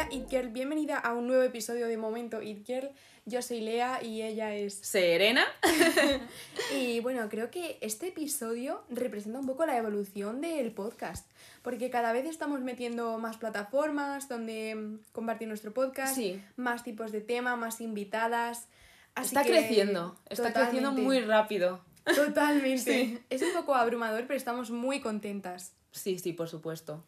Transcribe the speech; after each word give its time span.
Hola 0.00 0.08
It 0.14 0.30
Girl, 0.30 0.48
bienvenida 0.48 0.96
a 0.98 1.12
un 1.12 1.26
nuevo 1.26 1.42
episodio 1.42 1.86
de 1.86 1.98
Momento 1.98 2.40
It 2.40 2.64
Girl. 2.66 2.88
Yo 3.26 3.42
soy 3.42 3.60
Lea 3.60 4.02
y 4.02 4.22
ella 4.22 4.54
es 4.54 4.72
Serena. 4.72 5.44
y 6.74 7.00
bueno, 7.00 7.28
creo 7.28 7.50
que 7.50 7.76
este 7.82 8.08
episodio 8.08 8.82
representa 8.88 9.40
un 9.40 9.46
poco 9.46 9.66
la 9.66 9.76
evolución 9.76 10.40
del 10.40 10.72
podcast, 10.72 11.30
porque 11.60 11.90
cada 11.90 12.12
vez 12.12 12.24
estamos 12.24 12.62
metiendo 12.62 13.18
más 13.18 13.36
plataformas 13.36 14.26
donde 14.26 14.74
mm, 14.74 15.00
compartir 15.12 15.48
nuestro 15.48 15.74
podcast, 15.74 16.14
Sí. 16.14 16.42
más 16.56 16.82
tipos 16.82 17.12
de 17.12 17.20
tema, 17.20 17.56
más 17.56 17.82
invitadas. 17.82 18.68
Así 19.14 19.36
está 19.36 19.42
que- 19.44 19.50
creciendo, 19.50 20.18
está 20.30 20.54
creciendo 20.54 20.92
muy 20.92 21.20
rápido. 21.20 21.84
Totalmente. 22.04 22.80
Sí. 23.04 23.18
Es 23.28 23.42
un 23.42 23.52
poco 23.52 23.74
abrumador, 23.74 24.22
pero 24.22 24.38
estamos 24.38 24.70
muy 24.70 25.00
contentas. 25.00 25.74
Sí, 25.92 26.18
sí, 26.18 26.32
por 26.32 26.48
supuesto. 26.48 27.04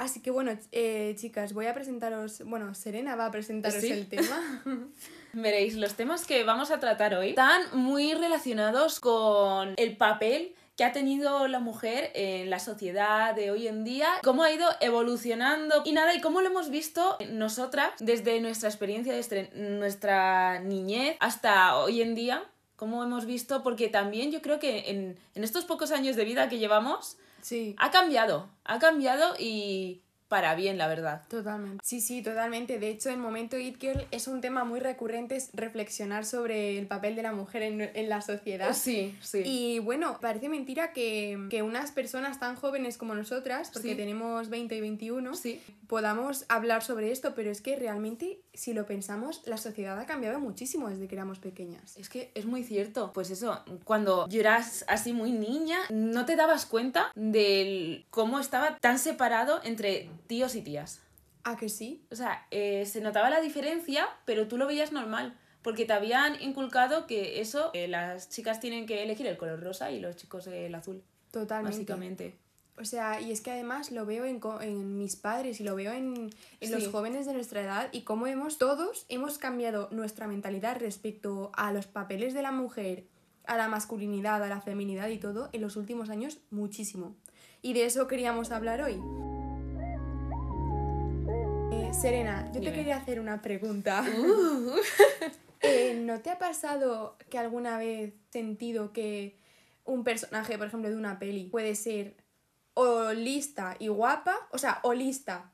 Así 0.00 0.20
que 0.20 0.30
bueno, 0.30 0.56
eh, 0.72 1.14
chicas, 1.18 1.52
voy 1.52 1.66
a 1.66 1.74
presentaros, 1.74 2.42
bueno, 2.46 2.74
Serena 2.74 3.16
va 3.16 3.26
a 3.26 3.30
presentaros 3.30 3.82
¿Sí? 3.82 3.92
el 3.92 4.08
tema. 4.08 4.64
Veréis, 5.34 5.74
los 5.74 5.92
temas 5.92 6.26
que 6.26 6.42
vamos 6.42 6.70
a 6.70 6.80
tratar 6.80 7.14
hoy 7.14 7.30
están 7.30 7.60
muy 7.74 8.14
relacionados 8.14 8.98
con 8.98 9.74
el 9.76 9.98
papel 9.98 10.54
que 10.78 10.84
ha 10.84 10.92
tenido 10.92 11.48
la 11.48 11.60
mujer 11.60 12.12
en 12.14 12.48
la 12.48 12.60
sociedad 12.60 13.34
de 13.34 13.50
hoy 13.50 13.68
en 13.68 13.84
día, 13.84 14.08
cómo 14.24 14.42
ha 14.42 14.50
ido 14.50 14.66
evolucionando 14.80 15.82
y 15.84 15.92
nada, 15.92 16.14
y 16.14 16.22
cómo 16.22 16.40
lo 16.40 16.48
hemos 16.48 16.70
visto 16.70 17.18
nosotras 17.28 17.92
desde 17.98 18.40
nuestra 18.40 18.70
experiencia, 18.70 19.12
desde 19.12 19.50
nuestra 19.52 20.60
niñez 20.60 21.18
hasta 21.20 21.76
hoy 21.76 22.00
en 22.00 22.14
día, 22.14 22.42
cómo 22.76 23.04
hemos 23.04 23.26
visto, 23.26 23.62
porque 23.62 23.88
también 23.88 24.32
yo 24.32 24.40
creo 24.40 24.58
que 24.58 24.88
en, 24.88 25.18
en 25.34 25.44
estos 25.44 25.66
pocos 25.66 25.92
años 25.92 26.16
de 26.16 26.24
vida 26.24 26.48
que 26.48 26.58
llevamos, 26.58 27.18
Sí. 27.42 27.74
ha 27.78 27.90
cambiado, 27.90 28.48
ha 28.64 28.78
cambiado 28.78 29.34
y 29.38 30.02
para 30.30 30.54
bien, 30.54 30.78
la 30.78 30.86
verdad. 30.88 31.22
Totalmente. 31.28 31.84
Sí, 31.84 32.00
sí, 32.00 32.22
totalmente. 32.22 32.78
De 32.78 32.88
hecho, 32.88 33.10
en 33.10 33.20
Momento 33.20 33.58
It 33.58 33.78
Girl 33.80 34.06
es 34.12 34.28
un 34.28 34.40
tema 34.40 34.64
muy 34.64 34.80
recurrente 34.80 35.36
es 35.36 35.50
reflexionar 35.52 36.24
sobre 36.24 36.78
el 36.78 36.86
papel 36.86 37.16
de 37.16 37.22
la 37.22 37.32
mujer 37.32 37.62
en, 37.62 37.80
en 37.82 38.08
la 38.08 38.22
sociedad. 38.22 38.72
Sí, 38.72 39.14
sí. 39.20 39.42
Y 39.44 39.78
bueno, 39.80 40.18
parece 40.20 40.48
mentira 40.48 40.92
que, 40.92 41.36
que 41.50 41.62
unas 41.62 41.90
personas 41.92 42.38
tan 42.40 42.54
jóvenes 42.56 42.96
como 42.96 43.14
nosotras, 43.14 43.70
porque 43.72 43.90
Sí. 43.90 43.94
tenemos 43.96 44.48
20 44.48 44.76
y 44.76 44.80
21, 44.80 45.34
Sí. 45.34 45.60
podamos 45.88 46.44
hablar 46.48 46.82
sobre 46.84 47.10
esto, 47.10 47.34
pero 47.34 47.50
es 47.50 47.60
que 47.60 47.74
realmente, 47.76 48.40
si 48.54 48.72
lo 48.72 48.86
pensamos, 48.86 49.42
la 49.46 49.56
sociedad 49.56 49.98
ha 49.98 50.06
cambiado 50.06 50.38
muchísimo 50.38 50.88
desde 50.88 51.08
que 51.08 51.16
éramos 51.16 51.40
pequeñas. 51.40 51.96
Es 51.96 52.08
que 52.08 52.30
es 52.36 52.46
muy 52.46 52.62
cierto. 52.62 53.10
Pues 53.12 53.30
eso, 53.30 53.60
cuando 53.84 54.28
yo 54.28 54.38
eras 54.40 54.84
así 54.86 55.12
muy 55.12 55.32
niña, 55.32 55.78
no 55.90 56.24
te 56.24 56.36
dabas 56.36 56.66
cuenta 56.66 57.10
de 57.16 58.04
cómo 58.10 58.38
estaba 58.38 58.76
tan 58.78 58.98
separado 59.00 59.60
entre 59.64 60.08
tíos 60.26 60.54
y 60.54 60.62
tías. 60.62 61.00
¿A 61.44 61.56
que 61.56 61.68
sí? 61.68 62.04
O 62.10 62.16
sea, 62.16 62.46
eh, 62.50 62.84
se 62.86 63.00
notaba 63.00 63.30
la 63.30 63.40
diferencia, 63.40 64.08
pero 64.24 64.46
tú 64.48 64.58
lo 64.58 64.66
veías 64.66 64.92
normal. 64.92 65.36
Porque 65.62 65.84
te 65.84 65.92
habían 65.92 66.40
inculcado 66.40 67.06
que 67.06 67.40
eso, 67.40 67.70
eh, 67.74 67.86
las 67.86 68.30
chicas 68.30 68.60
tienen 68.60 68.86
que 68.86 69.02
elegir 69.02 69.26
el 69.26 69.36
color 69.36 69.62
rosa 69.62 69.90
y 69.90 70.00
los 70.00 70.16
chicos 70.16 70.46
el 70.46 70.74
azul. 70.74 71.02
Totalmente. 71.30 71.76
Básicamente. 71.76 72.36
O 72.78 72.84
sea, 72.86 73.20
y 73.20 73.30
es 73.30 73.42
que 73.42 73.50
además 73.50 73.90
lo 73.90 74.06
veo 74.06 74.24
en, 74.24 74.40
en 74.62 74.96
mis 74.96 75.16
padres 75.16 75.60
y 75.60 75.64
lo 75.64 75.74
veo 75.74 75.92
en, 75.92 76.30
en 76.60 76.72
los 76.72 76.88
jóvenes 76.88 77.26
de 77.26 77.34
nuestra 77.34 77.60
edad 77.60 77.90
y 77.92 78.02
cómo 78.02 78.26
hemos, 78.26 78.56
todos 78.56 79.04
hemos 79.10 79.36
cambiado 79.36 79.88
nuestra 79.90 80.26
mentalidad 80.26 80.78
respecto 80.80 81.52
a 81.54 81.72
los 81.72 81.86
papeles 81.86 82.32
de 82.32 82.40
la 82.40 82.52
mujer, 82.52 83.04
a 83.44 83.58
la 83.58 83.68
masculinidad, 83.68 84.42
a 84.42 84.48
la 84.48 84.62
feminidad 84.62 85.08
y 85.08 85.18
todo 85.18 85.50
en 85.52 85.60
los 85.60 85.76
últimos 85.76 86.08
años 86.08 86.38
muchísimo. 86.50 87.14
Y 87.60 87.74
de 87.74 87.84
eso 87.84 88.06
queríamos 88.06 88.50
hablar 88.50 88.80
hoy. 88.80 88.98
Serena, 91.92 92.50
yo 92.54 92.60
te 92.60 92.72
quería 92.72 92.96
hacer 92.96 93.20
una 93.20 93.42
pregunta. 93.42 94.04
Eh, 95.62 95.92
¿No 95.94 96.20
te 96.20 96.30
ha 96.30 96.38
pasado 96.38 97.18
que 97.28 97.36
alguna 97.36 97.76
vez 97.76 98.14
sentido 98.30 98.94
que 98.94 99.36
un 99.84 100.04
personaje, 100.04 100.56
por 100.56 100.68
ejemplo, 100.68 100.88
de 100.88 100.96
una 100.96 101.18
peli 101.18 101.44
puede 101.50 101.74
ser 101.74 102.16
o 102.72 103.12
lista 103.12 103.76
y 103.78 103.88
guapa, 103.88 104.34
o 104.52 104.56
sea, 104.58 104.80
o 104.84 104.94
lista 104.94 105.52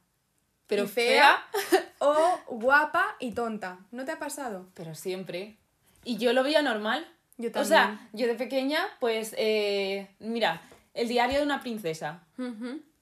Pero 0.68 0.84
y 0.84 0.86
fea, 0.86 1.44
o 1.98 2.14
guapa 2.50 3.16
y 3.18 3.32
tonta? 3.32 3.80
¿No 3.90 4.04
te 4.04 4.12
ha 4.12 4.20
pasado? 4.20 4.68
Pero 4.74 4.94
siempre. 4.94 5.56
Y 6.04 6.18
yo 6.18 6.32
lo 6.32 6.44
veía 6.44 6.62
normal. 6.62 7.04
Yo 7.36 7.48
O 7.48 7.52
también. 7.52 7.68
sea, 7.68 8.08
yo 8.12 8.28
de 8.28 8.36
pequeña, 8.36 8.86
pues, 9.00 9.34
eh, 9.36 10.14
mira, 10.20 10.62
El 10.94 11.08
diario 11.08 11.38
de 11.38 11.44
una 11.44 11.60
princesa. 11.62 12.22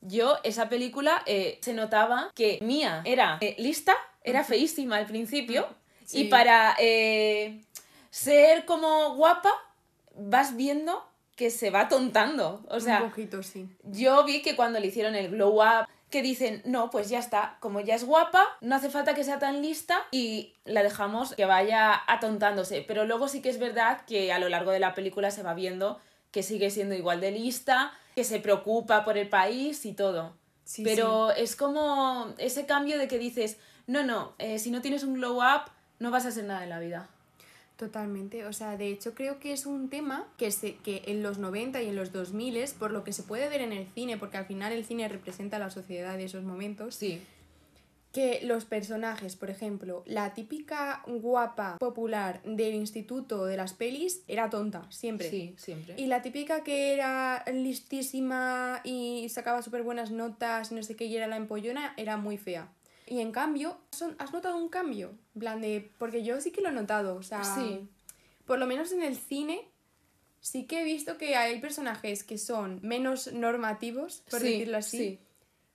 Yo, 0.06 0.38
esa 0.44 0.68
película, 0.68 1.22
eh, 1.26 1.58
se 1.62 1.72
notaba 1.74 2.30
que 2.34 2.58
Mía 2.62 3.02
era 3.04 3.38
eh, 3.40 3.56
lista, 3.58 3.94
era 4.22 4.44
feísima 4.44 4.96
al 4.96 5.06
principio, 5.06 5.66
Sí. 6.04 6.20
y 6.20 6.24
para 6.24 6.76
eh, 6.78 7.62
ser 8.10 8.66
como 8.66 9.14
guapa, 9.16 9.50
vas 10.14 10.54
viendo 10.54 11.02
que 11.34 11.50
se 11.50 11.70
va 11.70 11.88
tontando. 11.88 12.62
O 12.68 12.78
sea, 12.78 13.02
un 13.02 13.08
poquito 13.10 13.42
sí. 13.42 13.68
yo 13.82 14.22
vi 14.24 14.42
que 14.42 14.54
cuando 14.54 14.78
le 14.78 14.86
hicieron 14.88 15.14
el 15.14 15.30
glow 15.30 15.62
up, 15.62 15.86
que 16.10 16.22
dicen, 16.22 16.62
no, 16.64 16.90
pues 16.90 17.08
ya 17.08 17.18
está, 17.18 17.56
como 17.58 17.80
ya 17.80 17.96
es 17.96 18.04
guapa, 18.04 18.44
no 18.60 18.76
hace 18.76 18.88
falta 18.90 19.14
que 19.14 19.24
sea 19.24 19.40
tan 19.40 19.62
lista 19.62 20.06
y 20.12 20.54
la 20.64 20.84
dejamos 20.84 21.34
que 21.34 21.44
vaya 21.44 22.02
atontándose. 22.06 22.84
Pero 22.86 23.04
luego 23.04 23.26
sí 23.26 23.42
que 23.42 23.48
es 23.48 23.58
verdad 23.58 24.02
que 24.06 24.32
a 24.32 24.38
lo 24.38 24.48
largo 24.48 24.70
de 24.70 24.78
la 24.78 24.94
película 24.94 25.32
se 25.32 25.42
va 25.42 25.54
viendo 25.54 25.98
que 26.30 26.42
sigue 26.44 26.70
siendo 26.70 26.94
igual 26.94 27.20
de 27.20 27.32
lista, 27.32 27.92
que 28.14 28.24
se 28.24 28.40
preocupa 28.40 29.04
por 29.04 29.18
el 29.18 29.28
país 29.28 29.84
y 29.86 29.92
todo. 29.92 30.34
Sí, 30.64 30.82
Pero 30.82 31.30
es 31.32 31.56
como 31.56 32.34
ese 32.38 32.64
cambio 32.64 32.98
de 32.98 33.08
que 33.08 33.18
dices, 33.18 33.58
no, 33.86 34.02
no, 34.02 34.34
eh, 34.38 34.58
si 34.58 34.70
no 34.70 34.80
tienes 34.80 35.04
un 35.04 35.14
glow 35.14 35.38
up, 35.38 35.70
no 35.98 36.10
vas 36.10 36.24
a 36.24 36.28
hacer 36.28 36.44
nada 36.44 36.62
en 36.62 36.70
la 36.70 36.80
vida. 36.80 37.08
Totalmente, 37.76 38.46
o 38.46 38.52
sea, 38.52 38.76
de 38.76 38.86
hecho 38.88 39.14
creo 39.14 39.40
que 39.40 39.52
es 39.52 39.66
un 39.66 39.88
tema 39.90 40.28
que, 40.38 40.52
se, 40.52 40.76
que 40.76 41.02
en 41.06 41.24
los 41.24 41.38
90 41.38 41.82
y 41.82 41.88
en 41.88 41.96
los 41.96 42.12
2000, 42.12 42.68
por 42.78 42.92
lo 42.92 43.02
que 43.02 43.12
se 43.12 43.24
puede 43.24 43.48
ver 43.48 43.62
en 43.62 43.72
el 43.72 43.88
cine, 43.94 44.16
porque 44.16 44.36
al 44.36 44.46
final 44.46 44.72
el 44.72 44.84
cine 44.84 45.08
representa 45.08 45.56
a 45.56 45.58
la 45.58 45.70
sociedad 45.70 46.16
de 46.16 46.24
esos 46.24 46.44
momentos, 46.44 46.94
Sí, 46.94 47.20
que 48.14 48.38
los 48.44 48.64
personajes, 48.64 49.34
por 49.34 49.50
ejemplo, 49.50 50.04
la 50.06 50.34
típica 50.34 51.02
guapa 51.04 51.78
popular 51.80 52.40
del 52.44 52.74
instituto 52.74 53.44
de 53.44 53.56
las 53.56 53.72
pelis 53.74 54.22
era 54.28 54.48
tonta, 54.48 54.86
siempre. 54.88 55.28
sí, 55.28 55.54
siempre. 55.58 55.96
Y 55.98 56.06
la 56.06 56.22
típica 56.22 56.62
que 56.62 56.94
era 56.94 57.44
listísima 57.52 58.80
y 58.84 59.28
sacaba 59.30 59.62
súper 59.62 59.82
buenas 59.82 60.12
notas 60.12 60.70
y 60.70 60.76
no 60.76 60.82
sé 60.84 60.94
qué 60.94 61.06
y 61.06 61.16
era 61.16 61.26
la 61.26 61.36
empollona 61.36 61.92
era 61.96 62.16
muy 62.16 62.38
fea. 62.38 62.72
Y 63.06 63.18
en 63.20 63.32
cambio, 63.32 63.76
son, 63.90 64.14
¿has 64.18 64.32
notado 64.32 64.56
un 64.56 64.68
cambio? 64.68 65.10
En 65.34 65.40
plan 65.40 65.60
de... 65.60 65.90
Porque 65.98 66.22
yo 66.22 66.40
sí 66.40 66.52
que 66.52 66.60
lo 66.62 66.68
he 66.68 66.72
notado, 66.72 67.16
o 67.16 67.22
sea... 67.22 67.42
Sí. 67.44 67.86
Por 68.46 68.58
lo 68.60 68.66
menos 68.66 68.92
en 68.92 69.02
el 69.02 69.16
cine 69.16 69.60
sí 70.40 70.64
que 70.66 70.82
he 70.82 70.84
visto 70.84 71.18
que 71.18 71.34
hay 71.34 71.60
personajes 71.60 72.22
que 72.22 72.38
son 72.38 72.78
menos 72.82 73.32
normativos, 73.32 74.22
por 74.30 74.40
Sí, 74.40 74.52
decirlo 74.52 74.76
así, 74.78 74.98
sí. 74.98 75.18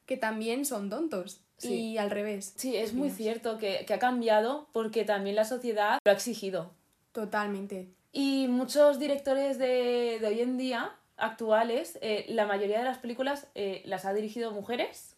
que 0.05 0.15
también 0.17 0.63
son 0.65 0.89
tontos. 0.89 1.41
Sí. 1.59 1.91
Y 1.91 1.97
al 1.97 2.09
revés. 2.09 2.53
Sí, 2.55 2.75
es 2.75 2.91
¿Qué 2.91 2.97
muy 2.97 3.11
cierto 3.11 3.57
que, 3.57 3.85
que 3.85 3.93
ha 3.93 3.99
cambiado 3.99 4.67
porque 4.73 5.05
también 5.05 5.35
la 5.35 5.45
sociedad 5.45 5.99
lo 6.03 6.11
ha 6.11 6.15
exigido. 6.15 6.71
Totalmente. 7.11 7.87
Y 8.11 8.47
muchos 8.49 8.97
directores 8.97 9.59
de, 9.59 10.17
de 10.19 10.27
hoy 10.27 10.41
en 10.41 10.57
día, 10.57 10.95
actuales, 11.19 11.99
eh, 12.01 12.25
la 12.29 12.45
mayoría 12.45 12.79
de 12.79 12.85
las 12.85 12.97
películas 12.97 13.47
eh, 13.55 13.81
las 13.85 14.05
ha 14.05 14.13
dirigido 14.13 14.51
mujeres. 14.51 15.15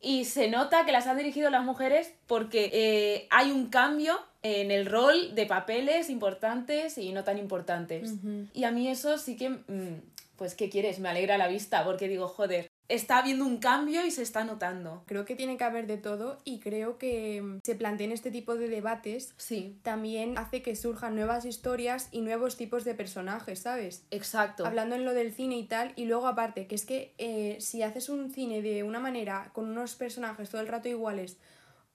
Y 0.00 0.26
se 0.26 0.48
nota 0.48 0.84
que 0.84 0.92
las 0.92 1.06
han 1.08 1.16
dirigido 1.16 1.50
las 1.50 1.64
mujeres 1.64 2.14
porque 2.26 2.70
eh, 2.72 3.26
hay 3.30 3.50
un 3.50 3.66
cambio 3.66 4.18
en 4.42 4.70
el 4.70 4.86
rol 4.86 5.34
de 5.34 5.44
papeles 5.46 6.08
importantes 6.08 6.98
y 6.98 7.12
no 7.12 7.24
tan 7.24 7.36
importantes. 7.36 8.14
Y 8.54 8.62
a 8.62 8.70
mí 8.70 8.88
eso 8.88 9.18
sí 9.18 9.36
que, 9.36 9.50
mm, 9.50 10.00
pues, 10.36 10.54
¿qué 10.54 10.70
quieres? 10.70 11.00
Me 11.00 11.08
alegra 11.08 11.36
la 11.36 11.48
vista 11.48 11.84
porque 11.84 12.06
digo, 12.06 12.28
joder, 12.28 12.70
está 12.88 13.18
habiendo 13.18 13.44
un 13.44 13.58
cambio 13.58 14.04
y 14.06 14.10
se 14.10 14.22
está 14.22 14.44
notando. 14.44 15.02
Creo 15.06 15.24
que 15.24 15.36
tiene 15.36 15.56
que 15.56 15.64
haber 15.64 15.86
de 15.86 15.98
todo 15.98 16.38
y 16.44 16.58
creo 16.60 16.96
que 16.98 17.42
mm, 17.42 17.58
se 17.62 17.74
planteen 17.74 18.12
este 18.12 18.30
tipo 18.30 18.56
de 18.56 18.68
debates 18.68 19.34
Sí, 19.36 19.78
también 19.82 20.38
hace 20.38 20.62
que 20.62 20.74
surjan 20.74 21.14
nuevas 21.14 21.44
historias 21.44 22.08
y 22.12 22.22
nuevos 22.22 22.56
tipos 22.56 22.84
de 22.84 22.94
personajes, 22.94 23.58
¿sabes? 23.60 24.04
exacto. 24.10 24.64
Hablando 24.66 24.94
en 24.96 25.04
lo 25.04 25.12
del 25.14 25.32
cine 25.34 25.58
y 25.58 25.64
tal, 25.66 25.92
y 25.96 26.06
luego 26.06 26.26
aparte, 26.26 26.66
que 26.66 26.74
es 26.74 26.86
que 26.86 27.14
eh, 27.18 27.58
si 27.60 27.82
haces 27.82 28.08
un 28.08 28.30
cine 28.30 28.62
de 28.62 28.82
una 28.82 29.00
manera, 29.00 29.50
con 29.52 29.66
unos 29.68 29.94
personajes 29.94 30.48
todo 30.48 30.60
el 30.62 30.68
rato 30.68 30.88
iguales, 30.88 31.36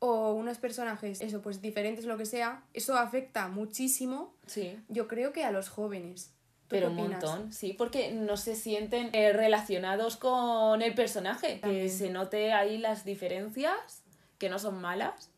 o 0.06 0.34
unos 0.34 0.58
personajes, 0.58 1.22
eso, 1.22 1.42
pues 1.42 1.62
diferentes, 1.62 2.04
lo 2.06 2.18
que 2.18 2.26
sea, 2.26 2.62
eso 2.74 2.98
afecta 2.98 3.48
muchísimo, 3.48 4.34
Sí. 4.48 4.78
yo 4.90 5.08
creo 5.08 5.32
que 5.32 5.44
a 5.46 5.52
los 5.52 5.70
jóvenes. 5.70 6.34
¿Tú 6.74 6.80
Pero 6.80 6.90
un 6.90 6.96
montón, 7.10 7.54
sí, 7.54 7.74
porque 7.74 8.12
no 8.12 8.38
se 8.38 8.56
sienten 8.56 9.10
eh, 9.14 9.34
relacionados 9.34 10.18
con 10.18 10.82
el 10.82 10.94
personaje. 10.94 11.60
También. 11.62 11.84
Que 11.84 11.90
se 11.90 12.10
note 12.10 12.54
ahí 12.54 12.78
las 12.78 13.06
diferencias, 13.06 14.04
que 14.38 14.50
no 14.50 14.60
son 14.60 14.82
malas, 14.82 15.30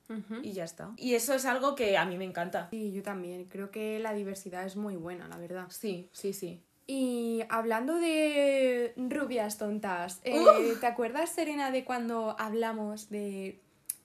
y 0.44 0.52
ya 0.54 0.64
está. 0.64 0.92
Y 0.98 1.16
eso 1.16 1.34
es 1.34 1.46
algo 1.46 1.76
que 1.76 1.98
a 1.98 2.06
mí 2.06 2.18
me 2.18 2.26
encanta. 2.26 2.70
Sí, 2.72 2.92
yo 2.92 3.04
también. 3.04 3.46
Creo 3.46 3.72
que 3.72 4.00
la 4.00 4.14
diversidad 4.14 4.66
es 4.66 4.76
muy 4.76 4.96
buena, 4.96 5.28
la 5.28 5.38
verdad. 5.38 5.66
Sí, 5.70 6.10
sí, 6.12 6.34
sí. 6.34 6.62
Y 6.88 7.42
hablando 7.50 7.96
de 7.96 8.94
rubias 8.96 9.58
tontas, 9.58 10.22
eh. 10.24 10.76
¿te 10.80 10.86
acuerdas, 10.86 11.32
Serena, 11.32 11.72
de 11.72 11.84
cuando 11.84 12.36
hablamos 12.38 13.10
de 13.10 13.60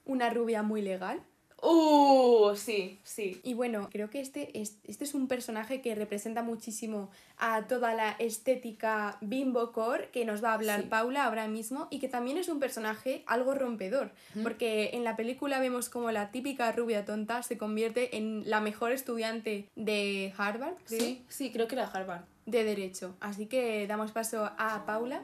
una 0.04 0.30
rubia 0.30 0.62
muy 0.62 0.82
legal. 0.82 1.22
Uh, 1.62 2.54
sí, 2.56 2.98
sí. 3.04 3.40
Y 3.44 3.54
bueno, 3.54 3.88
creo 3.92 4.08
que 4.08 4.20
este 4.20 4.58
es, 4.60 4.78
este 4.84 5.04
es 5.04 5.14
un 5.14 5.28
personaje 5.28 5.82
que 5.82 5.94
representa 5.94 6.42
muchísimo 6.42 7.10
a 7.36 7.66
toda 7.66 7.94
la 7.94 8.12
estética 8.12 9.18
bimbo 9.20 9.72
core 9.72 10.08
que 10.10 10.24
nos 10.24 10.42
va 10.42 10.50
a 10.50 10.54
hablar 10.54 10.80
Sí. 10.82 10.86
Paula 10.88 11.24
ahora 11.24 11.48
mismo 11.48 11.86
y 11.90 11.98
que 11.98 12.08
también 12.08 12.38
es 12.38 12.48
un 12.48 12.60
personaje 12.60 13.22
algo 13.26 13.54
rompedor, 13.54 14.10
porque 14.42 14.90
en 14.94 15.04
la 15.04 15.16
película 15.16 15.60
vemos 15.60 15.88
como 15.90 16.10
la 16.10 16.30
típica 16.30 16.72
rubia 16.72 17.04
tonta 17.04 17.42
se 17.42 17.58
convierte 17.58 18.16
en 18.16 18.48
la 18.48 18.60
mejor 18.60 18.92
estudiante 18.92 19.68
de 19.76 20.32
Harvard, 20.36 20.74
creo, 20.86 21.00
Sí, 21.00 21.24
sí, 21.28 21.50
creo 21.52 21.68
que 21.68 21.74
era 21.74 21.86
Harvard. 21.86 22.22
de 22.46 22.64
Derecho. 22.64 23.14
Así 23.20 23.46
que 23.46 23.86
damos 23.86 24.12
paso 24.12 24.50
a 24.58 24.84
Paula. 24.86 25.22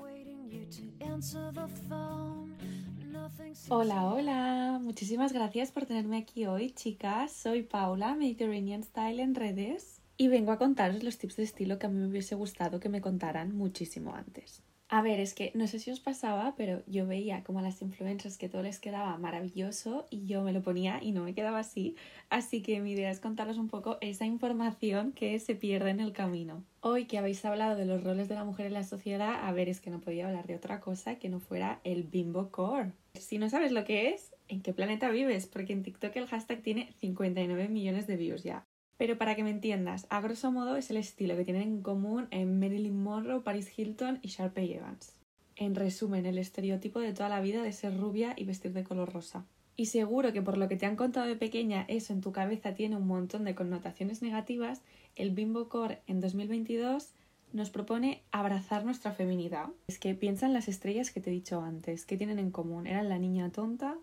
Hola, 3.69 4.05
hola. 4.05 4.78
Muchísimas 4.81 5.32
gracias 5.32 5.73
por 5.73 5.87
tenerme 5.87 6.19
aquí 6.19 6.46
hoy, 6.46 6.70
chicas. 6.70 7.32
Soy 7.32 7.62
Paula, 7.62 8.14
Mediterranean 8.14 8.82
Style 8.82 9.20
en 9.20 9.34
redes, 9.34 10.00
y 10.17 10.28
vengo 10.28 10.52
a 10.52 10.58
contaros 10.58 11.02
los 11.02 11.19
tips 11.19 11.37
de 11.37 11.43
estilo 11.43 11.78
que 11.78 11.87
a 11.87 11.88
mí 11.88 11.99
me 11.99 12.06
hubiese 12.06 12.34
gustado 12.34 12.78
que 12.78 12.88
me 12.88 13.00
contaran 13.00 13.56
muchísimo 13.56 14.14
antes. 14.14 14.62
A 14.88 15.02
ver, 15.02 15.18
es 15.18 15.34
que 15.34 15.50
no 15.54 15.66
sé 15.66 15.80
si 15.80 15.90
os 15.90 15.98
pasaba, 15.98 16.54
pero 16.56 16.84
yo 16.86 17.08
veía 17.08 17.42
como 17.42 17.58
a 17.58 17.62
las 17.62 17.82
influencers 17.82 18.38
que 18.38 18.48
todo 18.48 18.62
les 18.62 18.78
quedaba 18.78 19.18
maravilloso 19.18 20.06
y 20.10 20.26
yo 20.26 20.42
me 20.42 20.52
lo 20.52 20.62
ponía 20.62 21.02
y 21.02 21.10
no 21.10 21.24
me 21.24 21.34
quedaba 21.34 21.58
así. 21.58 21.96
Así 22.30 22.62
que 22.62 22.80
mi 22.80 22.92
idea 22.92 23.10
es 23.10 23.18
contaros 23.18 23.58
un 23.58 23.66
poco 23.66 23.98
esa 24.00 24.26
información 24.26 25.10
que 25.12 25.40
se 25.40 25.56
pierde 25.56 25.90
en 25.90 25.98
el 25.98 26.12
camino. 26.12 26.64
Hoy 26.80 27.06
que 27.06 27.18
habéis 27.18 27.44
hablado 27.44 27.74
de 27.74 27.84
los 27.84 28.04
roles 28.04 28.28
de 28.28 28.36
la 28.36 28.44
mujer 28.44 28.66
en 28.66 28.74
la 28.74 28.84
sociedad, 28.84 29.44
a 29.44 29.50
ver, 29.50 29.68
es 29.68 29.80
que 29.80 29.90
no 29.90 30.00
podía 30.00 30.28
hablar 30.28 30.46
de 30.46 30.54
otra 30.54 30.80
cosa 30.80 31.16
que 31.16 31.28
no 31.28 31.40
fuera 31.40 31.80
el 31.82 32.04
bimbo 32.04 32.52
core. 32.52 32.92
Si 33.14 33.38
no 33.38 33.50
sabes 33.50 33.72
lo 33.72 33.84
que 33.84 34.10
es, 34.10 34.36
¿en 34.46 34.62
qué 34.62 34.72
planeta 34.72 35.10
vives? 35.10 35.46
Porque 35.46 35.72
en 35.72 35.82
TikTok 35.82 36.14
el 36.14 36.28
hashtag 36.28 36.62
tiene 36.62 36.92
59 37.00 37.68
millones 37.68 38.06
de 38.06 38.16
views 38.16 38.44
ya. 38.44 38.64
Pero 38.96 39.19
para 39.19 39.34
que 39.34 39.44
me 39.44 39.50
entiendas, 39.50 40.06
a 40.08 40.20
grosso 40.20 40.50
modo 40.50 40.76
es 40.76 40.90
el 40.90 40.96
estilo 40.96 41.37
que 41.37 41.44
tienen 41.44 41.62
en 41.62 41.82
común 41.82 42.28
en 42.31 42.58
Marilyn 42.58 43.02
Monroe, 43.02 43.43
Paris 43.43 43.70
Hilton 43.76 44.19
y 44.22 44.28
Sharpay 44.28 44.72
Evans. 44.72 45.12
En 45.56 45.75
resumen, 45.75 46.26
el 46.26 46.38
estereotipo 46.38 47.00
de 47.00 47.12
toda 47.12 47.28
la 47.28 47.40
vida 47.40 47.62
de 47.62 47.72
ser 47.72 47.98
rubia 47.98 48.34
y 48.37 48.44
vestir 48.44 48.72
de 48.72 48.84
color 48.84 49.12
rosa. 49.12 49.44
Y 49.76 49.87
seguro 49.87 50.32
que 50.32 50.40
por 50.40 50.56
lo 50.56 50.69
que 50.69 50.76
te 50.76 50.87
han 50.87 50.96
contado 50.96 51.26
de 51.26 51.37
pequeña 51.37 51.84
eso 51.88 52.14
en 52.14 52.22
tu 52.22 52.32
cabeza 52.32 52.75
tiene 52.75 52.96
un 52.96 53.06
montón 53.06 53.44
de 53.44 53.54
connotaciones 53.54 54.22
negativas, 54.22 54.81
el 55.16 55.31
Bimbo 55.31 55.69
Core 55.69 56.00
en 56.06 56.20
2022 56.20 57.12
nos 57.52 57.70
propone 57.70 58.22
abrazar 58.32 58.84
nuestra 58.84 59.12
feminidad. 59.12 59.69
Es 59.87 59.98
que 59.98 60.14
piensa 60.14 60.46
en 60.46 60.52
las 60.52 60.69
estrellas 60.69 61.10
que 61.10 61.20
te 61.20 61.31
he 61.31 61.32
dicho 61.32 61.60
antes, 61.60 62.06
que 62.06 62.16
tienen 62.16 62.38
en 62.38 62.50
común. 62.50 62.87
Eran 62.87 63.08
la 63.08 63.19
niña 63.19 63.50
tonta, 63.50 63.96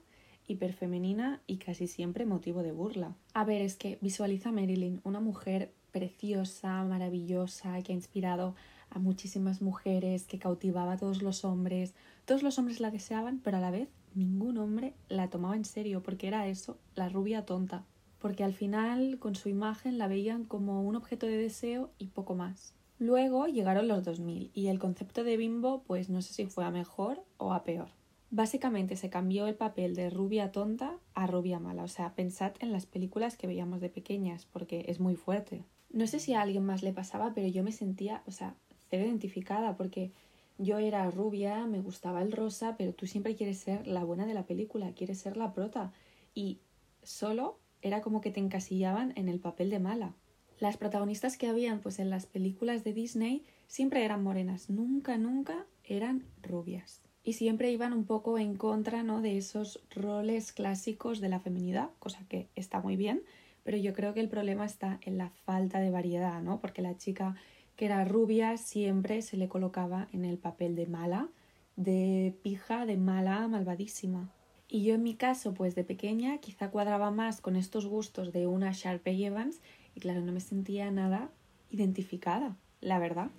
hiperfemenina 0.47 1.41
y 1.47 1.57
casi 1.57 1.87
siempre 1.87 2.25
motivo 2.25 2.63
de 2.63 2.71
burla. 2.71 3.15
A 3.33 3.43
ver, 3.45 3.61
es 3.61 3.75
que 3.75 3.97
visualiza 4.01 4.49
a 4.49 4.51
Marilyn, 4.51 5.01
una 5.03 5.19
mujer 5.19 5.71
preciosa, 5.91 6.83
maravillosa, 6.83 7.81
que 7.81 7.93
ha 7.93 7.95
inspirado 7.95 8.55
a 8.89 8.99
muchísimas 8.99 9.61
mujeres, 9.61 10.25
que 10.25 10.39
cautivaba 10.39 10.93
a 10.93 10.97
todos 10.97 11.21
los 11.21 11.45
hombres. 11.45 11.93
Todos 12.25 12.43
los 12.43 12.59
hombres 12.59 12.79
la 12.79 12.91
deseaban, 12.91 13.39
pero 13.43 13.57
a 13.57 13.61
la 13.61 13.71
vez 13.71 13.89
ningún 14.15 14.57
hombre 14.57 14.93
la 15.09 15.29
tomaba 15.29 15.55
en 15.55 15.65
serio, 15.65 16.03
porque 16.03 16.27
era 16.27 16.47
eso, 16.47 16.77
la 16.95 17.09
rubia 17.09 17.45
tonta. 17.45 17.85
Porque 18.19 18.43
al 18.43 18.53
final, 18.53 19.17
con 19.19 19.35
su 19.35 19.49
imagen, 19.49 19.97
la 19.97 20.07
veían 20.07 20.45
como 20.45 20.81
un 20.83 20.95
objeto 20.95 21.25
de 21.25 21.37
deseo 21.37 21.89
y 21.97 22.07
poco 22.07 22.35
más. 22.35 22.73
Luego 22.99 23.47
llegaron 23.47 23.87
los 23.87 24.03
2000 24.03 24.51
y 24.53 24.67
el 24.67 24.79
concepto 24.79 25.23
de 25.23 25.35
bimbo, 25.35 25.83
pues 25.83 26.09
no 26.09 26.21
sé 26.21 26.33
si 26.33 26.45
fue 26.45 26.63
a 26.63 26.71
mejor 26.71 27.23
o 27.37 27.53
a 27.53 27.63
peor. 27.63 27.89
Básicamente 28.35 28.95
se 28.95 29.11
cambió 29.11 29.45
el 29.45 29.53
papel 29.53 29.93
de 29.93 30.09
rubia 30.09 30.51
tonta 30.51 30.97
a 31.13 31.27
rubia 31.27 31.59
mala. 31.59 31.83
O 31.83 31.87
sea, 31.87 32.15
pensad 32.15 32.53
en 32.61 32.71
las 32.71 32.87
películas 32.87 33.37
que 33.37 33.45
veíamos 33.45 33.79
de 33.79 33.89
pequeñas, 33.89 34.47
porque 34.47 34.85
es 34.87 34.99
muy 34.99 35.15
fuerte. 35.15 35.65
No 35.91 36.07
sé 36.07 36.17
si 36.17 36.33
a 36.33 36.41
alguien 36.41 36.65
más 36.65 36.81
le 36.81 36.93
pasaba, 36.93 37.35
pero 37.35 37.47
yo 37.47 37.63
me 37.63 37.71
sentía, 37.71 38.23
o 38.25 38.31
sea, 38.31 38.55
cero 38.89 39.05
identificada, 39.05 39.77
porque 39.77 40.13
yo 40.57 40.79
era 40.79 41.11
rubia, 41.11 41.67
me 41.67 41.79
gustaba 41.79 42.23
el 42.23 42.31
rosa, 42.31 42.75
pero 42.75 42.91
tú 42.91 43.05
siempre 43.05 43.35
quieres 43.35 43.59
ser 43.59 43.85
la 43.85 44.03
buena 44.03 44.25
de 44.25 44.33
la 44.33 44.47
película, 44.47 44.93
quieres 44.93 45.19
ser 45.19 45.37
la 45.37 45.53
prota. 45.53 45.91
Y 46.33 46.57
solo 47.03 47.59
era 47.83 48.01
como 48.01 48.19
que 48.19 48.31
te 48.31 48.39
encasillaban 48.39 49.13
en 49.15 49.29
el 49.29 49.41
papel 49.41 49.69
de 49.69 49.77
mala. 49.77 50.15
Las 50.59 50.77
protagonistas 50.77 51.37
que 51.37 51.49
habían 51.49 51.81
pues 51.81 51.99
en 51.99 52.09
las 52.09 52.25
películas 52.25 52.83
de 52.83 52.93
Disney 52.93 53.43
siempre 53.67 54.03
eran 54.03 54.23
morenas, 54.23 54.71
nunca, 54.71 55.19
nunca 55.19 55.67
eran 55.83 56.25
rubias. 56.41 57.03
Y 57.23 57.33
siempre 57.33 57.71
iban 57.71 57.93
un 57.93 58.05
poco 58.05 58.37
en 58.37 58.55
contra 58.55 59.03
¿no? 59.03 59.21
de 59.21 59.37
esos 59.37 59.79
roles 59.95 60.51
clásicos 60.51 61.21
de 61.21 61.29
la 61.29 61.39
feminidad, 61.39 61.89
cosa 61.99 62.19
que 62.27 62.49
está 62.55 62.81
muy 62.81 62.97
bien, 62.97 63.23
pero 63.63 63.77
yo 63.77 63.93
creo 63.93 64.13
que 64.13 64.19
el 64.19 64.29
problema 64.29 64.65
está 64.65 64.99
en 65.01 65.17
la 65.17 65.29
falta 65.29 65.79
de 65.79 65.89
variedad, 65.89 66.41
¿no? 66.41 66.59
Porque 66.59 66.81
la 66.81 66.97
chica 66.97 67.35
que 67.75 67.85
era 67.85 68.03
rubia 68.05 68.57
siempre 68.57 69.21
se 69.21 69.37
le 69.37 69.47
colocaba 69.47 70.09
en 70.11 70.25
el 70.25 70.37
papel 70.37 70.75
de 70.75 70.85
mala, 70.85 71.29
de 71.75 72.35
pija, 72.43 72.85
de 72.85 72.97
mala, 72.97 73.47
malvadísima. 73.47 74.29
Y 74.67 74.83
yo 74.83 74.95
en 74.95 75.03
mi 75.03 75.15
caso, 75.15 75.53
pues 75.53 75.75
de 75.75 75.83
pequeña, 75.83 76.39
quizá 76.39 76.69
cuadraba 76.69 77.11
más 77.11 77.41
con 77.41 77.55
estos 77.55 77.85
gustos 77.85 78.33
de 78.33 78.47
una 78.47 78.71
Sharpay 78.73 79.25
Evans 79.25 79.61
y 79.95 79.99
claro, 79.99 80.21
no 80.21 80.31
me 80.31 80.39
sentía 80.39 80.91
nada 80.91 81.29
identificada, 81.69 82.55
la 82.81 82.99
verdad. 82.99 83.29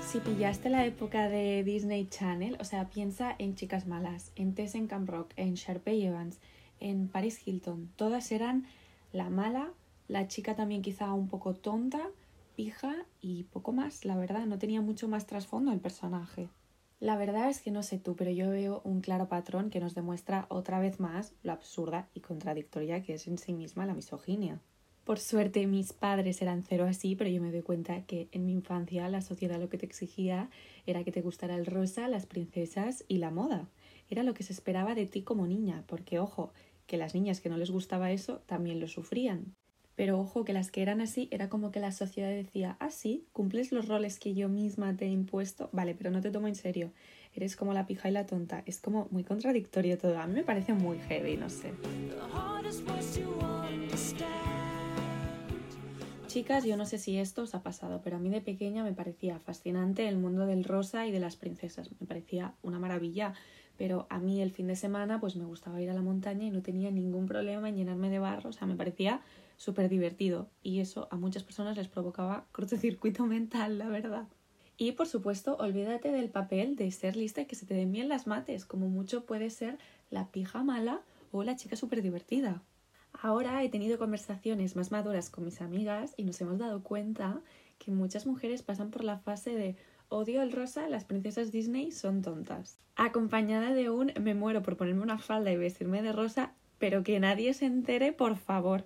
Si 0.00 0.20
pillaste 0.20 0.70
la 0.70 0.86
época 0.86 1.28
de 1.28 1.64
Disney 1.64 2.06
Channel, 2.06 2.56
o 2.60 2.64
sea, 2.64 2.88
piensa 2.88 3.34
en 3.38 3.56
Chicas 3.56 3.86
Malas, 3.86 4.30
en 4.36 4.54
Tess 4.54 4.76
en 4.76 4.86
Camp 4.86 5.08
Rock, 5.08 5.32
en 5.36 5.54
Sharpay 5.54 6.04
Evans, 6.04 6.38
en 6.78 7.08
Paris 7.08 7.40
Hilton. 7.44 7.90
Todas 7.96 8.30
eran 8.30 8.66
la 9.12 9.30
mala, 9.30 9.72
la 10.06 10.28
chica 10.28 10.54
también 10.54 10.82
quizá 10.82 11.12
un 11.12 11.28
poco 11.28 11.54
tonta, 11.54 12.00
pija 12.54 12.94
y 13.20 13.44
poco 13.44 13.72
más, 13.72 14.04
la 14.04 14.16
verdad. 14.16 14.46
No 14.46 14.58
tenía 14.58 14.80
mucho 14.80 15.08
más 15.08 15.26
trasfondo 15.26 15.72
el 15.72 15.80
personaje. 15.80 16.48
La 17.00 17.16
verdad 17.16 17.48
es 17.50 17.60
que 17.60 17.70
no 17.72 17.82
sé 17.82 17.98
tú, 17.98 18.14
pero 18.14 18.30
yo 18.30 18.50
veo 18.50 18.80
un 18.84 19.00
claro 19.00 19.28
patrón 19.28 19.70
que 19.70 19.80
nos 19.80 19.94
demuestra 19.94 20.46
otra 20.50 20.78
vez 20.78 21.00
más 21.00 21.32
lo 21.42 21.52
absurda 21.52 22.08
y 22.14 22.20
contradictoria 22.20 23.02
que 23.02 23.14
es 23.14 23.26
en 23.26 23.38
sí 23.38 23.52
misma 23.52 23.86
la 23.86 23.94
misoginia. 23.94 24.60
Por 25.08 25.20
suerte 25.20 25.66
mis 25.66 25.94
padres 25.94 26.42
eran 26.42 26.62
cero 26.62 26.84
así, 26.86 27.16
pero 27.16 27.30
yo 27.30 27.40
me 27.40 27.50
doy 27.50 27.62
cuenta 27.62 28.02
que 28.02 28.28
en 28.30 28.44
mi 28.44 28.52
infancia 28.52 29.08
la 29.08 29.22
sociedad 29.22 29.58
lo 29.58 29.70
que 29.70 29.78
te 29.78 29.86
exigía 29.86 30.50
era 30.84 31.02
que 31.02 31.12
te 31.12 31.22
gustara 31.22 31.54
el 31.54 31.64
rosa, 31.64 32.08
las 32.08 32.26
princesas 32.26 33.06
y 33.08 33.16
la 33.16 33.30
moda. 33.30 33.70
Era 34.10 34.22
lo 34.22 34.34
que 34.34 34.42
se 34.42 34.52
esperaba 34.52 34.94
de 34.94 35.06
ti 35.06 35.22
como 35.22 35.46
niña, 35.46 35.82
porque 35.86 36.18
ojo, 36.18 36.52
que 36.86 36.98
las 36.98 37.14
niñas 37.14 37.40
que 37.40 37.48
no 37.48 37.56
les 37.56 37.70
gustaba 37.70 38.12
eso 38.12 38.42
también 38.44 38.80
lo 38.80 38.86
sufrían. 38.86 39.54
Pero 39.94 40.20
ojo, 40.20 40.44
que 40.44 40.52
las 40.52 40.70
que 40.70 40.82
eran 40.82 41.00
así 41.00 41.28
era 41.30 41.48
como 41.48 41.70
que 41.70 41.80
la 41.80 41.92
sociedad 41.92 42.28
decía, 42.28 42.76
ah, 42.78 42.90
sí, 42.90 43.24
cumples 43.32 43.72
los 43.72 43.88
roles 43.88 44.18
que 44.18 44.34
yo 44.34 44.50
misma 44.50 44.94
te 44.94 45.06
he 45.06 45.08
impuesto, 45.08 45.70
vale, 45.72 45.94
pero 45.94 46.10
no 46.10 46.20
te 46.20 46.30
tomo 46.30 46.48
en 46.48 46.54
serio, 46.54 46.92
eres 47.32 47.56
como 47.56 47.72
la 47.72 47.86
pija 47.86 48.10
y 48.10 48.12
la 48.12 48.26
tonta. 48.26 48.62
Es 48.66 48.78
como 48.78 49.08
muy 49.10 49.24
contradictorio 49.24 49.96
todo, 49.96 50.18
a 50.18 50.26
mí 50.26 50.34
me 50.34 50.44
parece 50.44 50.74
muy 50.74 50.98
heavy, 50.98 51.38
no 51.38 51.48
sé. 51.48 51.72
Chicas, 56.38 56.64
yo 56.64 56.76
no 56.76 56.86
sé 56.86 56.98
si 56.98 57.18
esto 57.18 57.42
os 57.42 57.56
ha 57.56 57.64
pasado, 57.64 58.00
pero 58.04 58.14
a 58.14 58.20
mí 58.20 58.30
de 58.30 58.40
pequeña 58.40 58.84
me 58.84 58.92
parecía 58.92 59.40
fascinante 59.40 60.06
el 60.06 60.18
mundo 60.18 60.46
del 60.46 60.62
rosa 60.62 61.04
y 61.04 61.10
de 61.10 61.18
las 61.18 61.34
princesas. 61.34 61.90
Me 61.98 62.06
parecía 62.06 62.54
una 62.62 62.78
maravilla, 62.78 63.34
pero 63.76 64.06
a 64.08 64.20
mí 64.20 64.40
el 64.40 64.52
fin 64.52 64.68
de 64.68 64.76
semana 64.76 65.18
pues 65.18 65.34
me 65.34 65.44
gustaba 65.44 65.82
ir 65.82 65.90
a 65.90 65.94
la 65.94 66.00
montaña 66.00 66.46
y 66.46 66.52
no 66.52 66.62
tenía 66.62 66.92
ningún 66.92 67.26
problema 67.26 67.68
en 67.68 67.74
llenarme 67.74 68.08
de 68.08 68.20
barro, 68.20 68.50
o 68.50 68.52
sea, 68.52 68.68
me 68.68 68.76
parecía 68.76 69.20
súper 69.56 69.88
divertido 69.88 70.48
y 70.62 70.78
eso 70.78 71.08
a 71.10 71.16
muchas 71.16 71.42
personas 71.42 71.76
les 71.76 71.88
provocaba 71.88 72.46
cortocircuito 72.52 73.26
mental, 73.26 73.76
la 73.76 73.88
verdad. 73.88 74.28
Y 74.76 74.92
por 74.92 75.08
supuesto, 75.08 75.56
olvídate 75.56 76.12
del 76.12 76.30
papel 76.30 76.76
de 76.76 76.92
ser 76.92 77.16
lista 77.16 77.40
y 77.40 77.46
que 77.46 77.56
se 77.56 77.66
te 77.66 77.74
den 77.74 77.90
bien 77.90 78.08
las 78.08 78.28
mates, 78.28 78.64
como 78.64 78.88
mucho 78.88 79.26
puede 79.26 79.50
ser 79.50 79.76
la 80.08 80.28
pija 80.28 80.62
mala 80.62 81.00
o 81.32 81.42
la 81.42 81.56
chica 81.56 81.74
súper 81.74 82.00
divertida. 82.00 82.62
Ahora 83.12 83.62
he 83.62 83.68
tenido 83.68 83.98
conversaciones 83.98 84.76
más 84.76 84.90
maduras 84.90 85.30
con 85.30 85.44
mis 85.44 85.60
amigas 85.60 86.14
y 86.16 86.24
nos 86.24 86.40
hemos 86.40 86.58
dado 86.58 86.82
cuenta 86.82 87.40
que 87.78 87.90
muchas 87.90 88.26
mujeres 88.26 88.62
pasan 88.62 88.90
por 88.90 89.04
la 89.04 89.18
fase 89.18 89.54
de 89.54 89.76
odio 90.08 90.42
el 90.42 90.52
rosa, 90.52 90.88
las 90.88 91.04
princesas 91.04 91.52
Disney 91.52 91.92
son 91.92 92.22
tontas. 92.22 92.78
Acompañada 92.96 93.72
de 93.72 93.90
un 93.90 94.12
me 94.20 94.34
muero 94.34 94.62
por 94.62 94.76
ponerme 94.76 95.02
una 95.02 95.18
falda 95.18 95.50
y 95.50 95.56
vestirme 95.56 96.02
de 96.02 96.12
rosa, 96.12 96.52
pero 96.78 97.02
que 97.02 97.20
nadie 97.20 97.54
se 97.54 97.66
entere, 97.66 98.12
por 98.12 98.36
favor. 98.36 98.84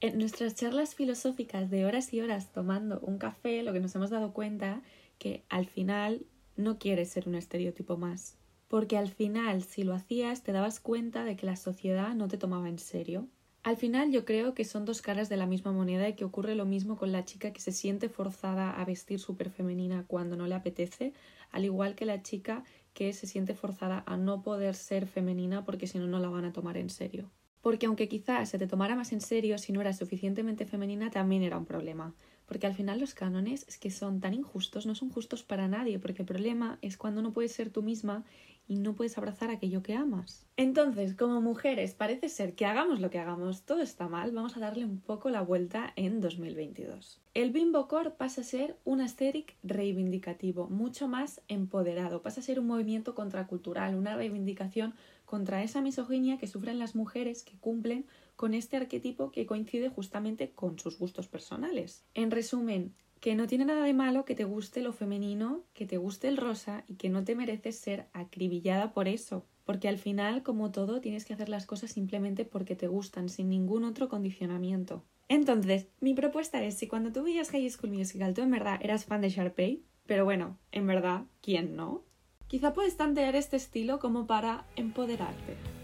En 0.00 0.18
nuestras 0.18 0.54
charlas 0.54 0.94
filosóficas 0.94 1.70
de 1.70 1.84
horas 1.84 2.12
y 2.14 2.20
horas 2.20 2.52
tomando 2.52 3.00
un 3.00 3.18
café, 3.18 3.62
lo 3.62 3.72
que 3.72 3.80
nos 3.80 3.94
hemos 3.96 4.10
dado 4.10 4.32
cuenta 4.32 4.82
que 5.18 5.42
al 5.48 5.66
final 5.66 6.24
no 6.56 6.78
quieres 6.78 7.10
ser 7.10 7.28
un 7.28 7.34
estereotipo 7.34 7.96
más. 7.96 8.36
Porque 8.68 8.96
al 8.96 9.08
final, 9.08 9.62
si 9.62 9.82
lo 9.82 9.94
hacías, 9.94 10.42
te 10.42 10.52
dabas 10.52 10.78
cuenta 10.78 11.24
de 11.24 11.36
que 11.36 11.46
la 11.46 11.56
sociedad 11.56 12.14
no 12.14 12.28
te 12.28 12.36
tomaba 12.36 12.68
en 12.68 12.78
serio. 12.78 13.26
Al 13.68 13.76
final 13.76 14.10
yo 14.10 14.24
creo 14.24 14.54
que 14.54 14.64
son 14.64 14.86
dos 14.86 15.02
caras 15.02 15.28
de 15.28 15.36
la 15.36 15.44
misma 15.44 15.72
moneda 15.72 16.08
y 16.08 16.14
que 16.14 16.24
ocurre 16.24 16.54
lo 16.54 16.64
mismo 16.64 16.96
con 16.96 17.12
la 17.12 17.26
chica 17.26 17.52
que 17.52 17.60
se 17.60 17.70
siente 17.70 18.08
forzada 18.08 18.70
a 18.70 18.82
vestir 18.86 19.20
súper 19.20 19.50
femenina 19.50 20.06
cuando 20.06 20.36
no 20.36 20.46
le 20.46 20.54
apetece, 20.54 21.12
al 21.50 21.66
igual 21.66 21.94
que 21.94 22.06
la 22.06 22.22
chica 22.22 22.64
que 22.94 23.12
se 23.12 23.26
siente 23.26 23.54
forzada 23.54 24.04
a 24.06 24.16
no 24.16 24.40
poder 24.40 24.74
ser 24.74 25.06
femenina 25.06 25.66
porque 25.66 25.86
si 25.86 25.98
no, 25.98 26.06
no 26.06 26.18
la 26.18 26.30
van 26.30 26.46
a 26.46 26.52
tomar 26.54 26.78
en 26.78 26.88
serio. 26.88 27.30
Porque 27.60 27.84
aunque 27.84 28.08
quizás 28.08 28.48
se 28.48 28.58
te 28.58 28.66
tomara 28.66 28.96
más 28.96 29.12
en 29.12 29.20
serio 29.20 29.58
si 29.58 29.70
no 29.72 29.82
eras 29.82 29.98
suficientemente 29.98 30.64
femenina, 30.64 31.10
también 31.10 31.42
era 31.42 31.58
un 31.58 31.66
problema. 31.66 32.14
Porque 32.46 32.66
al 32.66 32.74
final 32.74 32.98
los 32.98 33.12
cánones 33.12 33.66
es 33.68 33.76
que 33.76 33.90
son 33.90 34.20
tan 34.20 34.32
injustos, 34.32 34.86
no 34.86 34.94
son 34.94 35.10
justos 35.10 35.42
para 35.42 35.68
nadie, 35.68 35.98
porque 35.98 36.22
el 36.22 36.26
problema 36.26 36.78
es 36.80 36.96
cuando 36.96 37.20
no 37.20 37.34
puedes 37.34 37.52
ser 37.52 37.68
tú 37.68 37.82
misma 37.82 38.24
y 38.68 38.76
no 38.76 38.94
puedes 38.94 39.16
abrazar 39.16 39.50
aquello 39.50 39.82
que 39.82 39.94
amas. 39.94 40.46
Entonces, 40.56 41.14
como 41.14 41.40
mujeres, 41.40 41.94
parece 41.94 42.28
ser 42.28 42.54
que 42.54 42.66
hagamos 42.66 43.00
lo 43.00 43.10
que 43.10 43.18
hagamos, 43.18 43.62
todo 43.62 43.80
está 43.80 44.08
mal, 44.08 44.30
vamos 44.32 44.56
a 44.56 44.60
darle 44.60 44.84
un 44.84 45.00
poco 45.00 45.30
la 45.30 45.40
vuelta 45.40 45.92
en 45.96 46.20
2022. 46.20 47.20
El 47.32 47.50
Bimbo 47.50 47.88
Core 47.88 48.10
pasa 48.10 48.42
a 48.42 48.44
ser 48.44 48.76
un 48.84 49.00
aesthetic 49.00 49.56
reivindicativo, 49.62 50.68
mucho 50.68 51.08
más 51.08 51.40
empoderado, 51.48 52.20
pasa 52.20 52.40
a 52.40 52.44
ser 52.44 52.60
un 52.60 52.66
movimiento 52.66 53.14
contracultural, 53.14 53.94
una 53.94 54.14
reivindicación 54.14 54.94
contra 55.24 55.62
esa 55.62 55.80
misoginia 55.80 56.38
que 56.38 56.46
sufren 56.46 56.78
las 56.78 56.94
mujeres 56.94 57.42
que 57.42 57.58
cumplen 57.58 58.06
con 58.36 58.54
este 58.54 58.76
arquetipo 58.76 59.32
que 59.32 59.46
coincide 59.46 59.88
justamente 59.88 60.50
con 60.50 60.78
sus 60.78 60.98
gustos 60.98 61.26
personales. 61.26 62.04
En 62.14 62.30
resumen, 62.30 62.94
que 63.20 63.34
no 63.34 63.46
tiene 63.46 63.64
nada 63.64 63.84
de 63.84 63.94
malo 63.94 64.24
que 64.24 64.34
te 64.34 64.44
guste 64.44 64.80
lo 64.80 64.92
femenino, 64.92 65.64
que 65.74 65.86
te 65.86 65.96
guste 65.96 66.28
el 66.28 66.36
rosa 66.36 66.84
y 66.86 66.94
que 66.94 67.08
no 67.08 67.24
te 67.24 67.34
mereces 67.34 67.78
ser 67.78 68.06
acribillada 68.12 68.92
por 68.92 69.08
eso. 69.08 69.46
Porque 69.64 69.88
al 69.88 69.98
final, 69.98 70.42
como 70.42 70.70
todo, 70.70 71.00
tienes 71.00 71.24
que 71.24 71.34
hacer 71.34 71.48
las 71.48 71.66
cosas 71.66 71.90
simplemente 71.90 72.44
porque 72.44 72.74
te 72.74 72.88
gustan, 72.88 73.28
sin 73.28 73.50
ningún 73.50 73.84
otro 73.84 74.08
condicionamiento. 74.08 75.04
Entonces, 75.28 75.88
mi 76.00 76.14
propuesta 76.14 76.64
es, 76.64 76.74
si 76.78 76.86
cuando 76.86 77.12
tú 77.12 77.22
veías 77.22 77.50
High 77.50 77.68
School 77.70 77.92
Musical 77.92 78.32
tú 78.32 78.40
en 78.40 78.50
verdad 78.50 78.78
eras 78.80 79.04
fan 79.04 79.20
de 79.20 79.28
Sharpay, 79.28 79.82
pero 80.06 80.24
bueno, 80.24 80.58
en 80.72 80.86
verdad, 80.86 81.24
¿quién 81.42 81.76
no? 81.76 82.02
Quizá 82.46 82.72
puedes 82.72 82.96
tantear 82.96 83.36
este 83.36 83.56
estilo 83.56 83.98
como 83.98 84.26
para 84.26 84.64
empoderarte. 84.74 85.77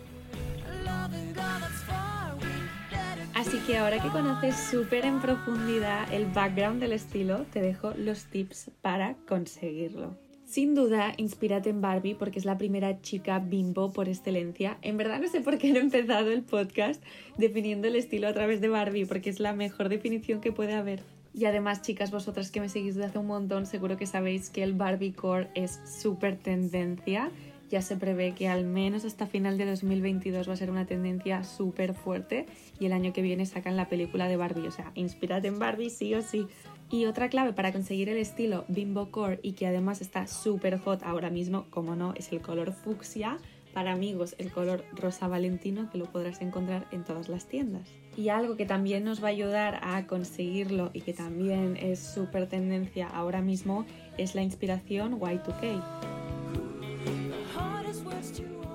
Que 3.66 3.78
ahora 3.78 4.02
que 4.02 4.08
conoces 4.08 4.56
súper 4.56 5.06
en 5.06 5.20
profundidad 5.20 6.12
el 6.12 6.26
background 6.26 6.80
del 6.80 6.92
estilo, 6.92 7.46
te 7.50 7.62
dejo 7.62 7.94
los 7.96 8.24
tips 8.24 8.70
para 8.82 9.14
conseguirlo. 9.26 10.18
Sin 10.44 10.74
duda, 10.74 11.14
inspírate 11.16 11.70
en 11.70 11.80
Barbie 11.80 12.14
porque 12.14 12.38
es 12.38 12.44
la 12.44 12.58
primera 12.58 13.00
chica 13.00 13.38
bimbo 13.38 13.90
por 13.90 14.08
excelencia. 14.08 14.76
En 14.82 14.98
verdad 14.98 15.20
no 15.20 15.28
sé 15.28 15.40
por 15.40 15.56
qué 15.56 15.72
no 15.72 15.78
he 15.78 15.82
empezado 15.82 16.30
el 16.30 16.42
podcast 16.42 17.02
definiendo 17.38 17.88
el 17.88 17.96
estilo 17.96 18.28
a 18.28 18.34
través 18.34 18.60
de 18.60 18.68
Barbie 18.68 19.06
porque 19.06 19.30
es 19.30 19.40
la 19.40 19.54
mejor 19.54 19.88
definición 19.88 20.40
que 20.42 20.52
puede 20.52 20.74
haber. 20.74 21.02
Y 21.32 21.46
además, 21.46 21.80
chicas, 21.80 22.10
vosotras 22.10 22.50
que 22.50 22.60
me 22.60 22.68
seguís 22.68 22.96
desde 22.96 23.08
hace 23.08 23.18
un 23.18 23.26
montón, 23.26 23.66
seguro 23.66 23.96
que 23.96 24.06
sabéis 24.06 24.50
que 24.50 24.62
el 24.62 24.74
Barbie 24.74 25.12
Core 25.14 25.48
es 25.54 25.80
súper 25.84 26.36
tendencia 26.36 27.30
ya 27.74 27.82
se 27.82 27.96
prevé 27.96 28.36
que 28.36 28.46
al 28.46 28.64
menos 28.64 29.04
hasta 29.04 29.26
final 29.26 29.58
de 29.58 29.66
2022 29.66 30.48
va 30.48 30.52
a 30.52 30.56
ser 30.56 30.70
una 30.70 30.86
tendencia 30.86 31.42
súper 31.42 31.92
fuerte 31.92 32.46
y 32.78 32.86
el 32.86 32.92
año 32.92 33.12
que 33.12 33.20
viene 33.20 33.46
sacan 33.46 33.76
la 33.76 33.88
película 33.88 34.28
de 34.28 34.36
Barbie, 34.36 34.68
o 34.68 34.70
sea, 34.70 34.92
inspírate 34.94 35.48
en 35.48 35.58
Barbie 35.58 35.90
sí 35.90 36.14
o 36.14 36.22
sí. 36.22 36.46
Y 36.88 37.06
otra 37.06 37.28
clave 37.28 37.52
para 37.52 37.72
conseguir 37.72 38.08
el 38.08 38.18
estilo 38.18 38.64
Bimbo 38.68 39.10
Core 39.10 39.40
y 39.42 39.54
que 39.54 39.66
además 39.66 40.02
está 40.02 40.28
súper 40.28 40.78
hot 40.78 41.02
ahora 41.02 41.30
mismo, 41.30 41.66
como 41.70 41.96
no, 41.96 42.14
es 42.14 42.30
el 42.30 42.40
color 42.40 42.72
fucsia. 42.72 43.38
Para 43.72 43.90
amigos, 43.90 44.36
el 44.38 44.52
color 44.52 44.84
rosa 44.92 45.26
valentino 45.26 45.90
que 45.90 45.98
lo 45.98 46.04
podrás 46.04 46.42
encontrar 46.42 46.86
en 46.92 47.02
todas 47.02 47.28
las 47.28 47.48
tiendas. 47.48 47.88
Y 48.16 48.28
algo 48.28 48.54
que 48.56 48.66
también 48.66 49.02
nos 49.02 49.20
va 49.20 49.26
a 49.26 49.30
ayudar 49.32 49.80
a 49.82 50.06
conseguirlo 50.06 50.92
y 50.92 51.00
que 51.00 51.12
también 51.12 51.76
es 51.76 51.98
súper 51.98 52.48
tendencia 52.48 53.08
ahora 53.08 53.42
mismo 53.42 53.84
es 54.16 54.36
la 54.36 54.42
inspiración 54.44 55.18
Y2K. 55.18 56.23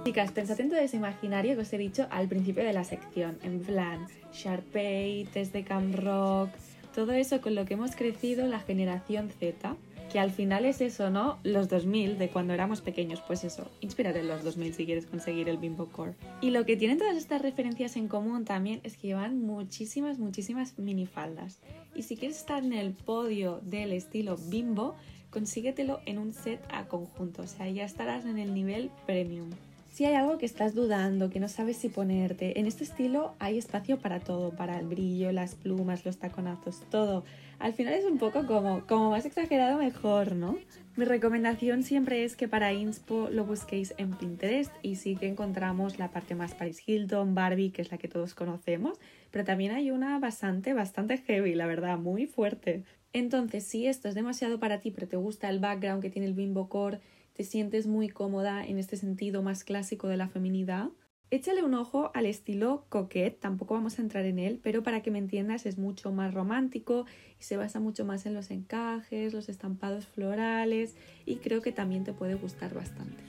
Chicas, 0.10 0.32
pensad 0.32 0.60
en 0.60 0.70
todo 0.70 0.80
ese 0.80 0.98
imaginario 0.98 1.54
que 1.54 1.62
os 1.62 1.72
he 1.72 1.78
dicho 1.78 2.08
al 2.10 2.28
principio 2.28 2.63
de 2.63 2.74
la 2.74 2.84
sección, 2.84 3.38
en 3.44 3.60
plan 3.60 4.08
Sharpay, 4.34 5.25
test 5.25 5.54
de 5.54 5.63
Cam 5.63 5.94
Rock, 5.94 6.50
todo 6.96 7.12
eso 7.12 7.42
con 7.42 7.54
lo 7.54 7.66
que 7.66 7.75
hemos 7.75 7.96
crecido 7.96 8.48
la 8.48 8.60
generación 8.60 9.30
Z, 9.30 9.75
que 10.12 10.18
al 10.18 10.32
final 10.32 10.66
es 10.66 10.82
eso, 10.82 11.12
¿no? 11.12 11.38
Los 11.44 11.70
2000, 11.70 12.18
de 12.18 12.30
cuando 12.30 12.56
éramos 12.56 12.82
pequeños, 12.82 13.22
pues 13.22 13.44
eso, 13.44 13.70
inspírate 13.82 14.22
en 14.22 14.30
los 14.30 14.44
2000 14.44 14.74
si 14.74 14.88
quieres 14.88 15.06
conseguir 15.06 15.48
el 15.48 15.58
Bimbo 15.58 15.86
Core. 15.89 16.16
Y 16.42 16.50
lo 16.50 16.66
que 16.66 16.75
tienen 16.75 16.98
todas 16.98 17.16
estas 17.16 17.44
referencias 17.44 17.96
en 17.96 18.08
común 18.08 18.46
también 18.46 18.82
es 18.84 18.98
que 18.98 19.10
llevan 19.10 19.39
muchísimas, 19.39 20.18
muchísimas 20.18 20.80
minifaldas. 20.80 21.60
Y 21.94 22.01
si 22.01 22.18
quieres 22.18 22.39
estar 22.39 22.63
en 22.63 22.74
el 22.74 22.94
podio 22.94 23.60
del 23.62 23.92
estilo 23.92 24.38
Bimbo, 24.38 24.96
consíguetelo 25.30 26.00
en 26.08 26.18
un 26.18 26.34
set 26.34 26.66
a 26.72 26.88
conjunto, 26.88 27.44
o 27.44 27.48
sea, 27.48 27.70
ya 27.70 27.86
estarás 27.86 28.25
en 28.25 28.39
el 28.39 28.56
nivel 28.56 28.89
premium. 29.06 29.51
Si 30.00 30.06
hay 30.06 30.13
algo 30.15 30.38
que 30.38 30.46
estás 30.46 30.75
dudando, 30.75 31.29
que 31.29 31.41
no 31.41 31.50
sabes 31.50 31.75
si 31.75 31.89
ponerte, 31.89 32.58
en 32.58 32.68
este 32.68 32.86
estilo 32.86 33.36
hay 33.38 33.58
espacio 33.58 34.00
para 34.00 34.22
todo, 34.22 34.51
para 34.51 34.79
el 34.79 34.88
brillo, 34.88 35.34
las 35.34 35.56
plumas, 35.56 36.06
los 36.06 36.20
taconazos, 36.20 36.86
todo. 36.89 37.25
Al 37.60 37.74
final 37.74 37.96
es 37.96 38.06
un 38.06 38.18
poco 38.18 38.48
como, 38.48 38.88
como 38.88 39.10
más 39.10 39.25
exagerado 39.25 39.77
mejor, 39.77 40.38
¿no? 40.38 40.58
Mi 40.96 41.03
recomendación 41.03 41.84
siempre 41.84 42.24
es 42.24 42.38
que 42.38 42.48
para 42.48 42.72
Inspo 42.72 43.27
lo 43.29 43.44
busquéis 43.44 43.94
en 43.98 44.12
Pinterest 44.12 44.72
y 44.82 44.96
sí 44.96 45.18
que 45.18 45.27
encontramos 45.27 46.00
la 46.00 46.12
parte 46.12 46.34
más 46.34 46.56
Paris 46.56 46.82
Hilton, 46.88 47.36
Barbie, 47.36 47.72
que 47.72 47.82
es 47.82 47.91
la 47.91 47.98
que 47.98 48.08
todos 48.08 48.34
conocemos, 48.36 48.98
pero 49.32 49.44
también 49.44 49.74
hay 49.74 49.91
una 49.91 50.18
bastante, 50.18 50.74
bastante 50.74 51.18
heavy, 51.18 51.56
la 51.56 51.68
verdad, 51.68 51.98
muy 51.98 52.25
fuerte. 52.25 52.86
Entonces, 53.12 53.65
si 53.65 53.88
esto 53.88 54.08
es 54.08 54.15
demasiado 54.15 54.62
para 54.62 54.79
ti, 54.79 54.91
pero 54.91 55.10
te 55.10 55.18
gusta 55.18 55.50
el 55.50 55.60
background 55.60 56.01
que 56.01 56.10
tiene 56.10 56.29
el 56.29 56.36
Bimbo 56.36 56.70
Core, 56.70 57.01
te 57.39 57.46
sientes 57.46 57.88
muy 57.88 58.10
cómoda 58.10 58.65
en 58.65 58.77
este 58.79 58.98
sentido 58.98 59.41
más 59.41 59.63
clásico 59.63 60.10
de 60.10 60.17
la 60.17 60.27
feminidad, 60.27 60.89
échale 61.31 61.63
un 61.63 61.74
ojo 61.74 62.12
al 62.13 62.25
estilo 62.25 62.86
coquette, 62.89 63.39
tampoco 63.39 63.75
vamos 63.75 63.98
a 63.98 64.01
entrar 64.01 64.25
en 64.25 64.39
él, 64.39 64.60
pero 64.62 64.84
para 64.84 65.01
que 65.01 65.10
me 65.10 65.19
entiendas 65.19 65.65
es 65.65 65.77
mucho 65.77 66.12
más 66.12 66.34
romántico 66.34 67.05
y 67.39 67.43
se 67.43 67.55
basa 67.55 67.79
mucho 67.79 68.03
más 68.03 68.25
en 68.25 68.34
los 68.34 68.51
encajes, 68.51 69.34
los 69.34 69.48
estampados 69.48 70.05
florales 70.05 70.98
y 71.25 71.38
creo 71.38 71.62
que 71.62 71.72
también 71.72 72.03
te 72.03 72.12
puede 72.12 72.36
gustar 72.36 72.74
bastante. 72.74 73.24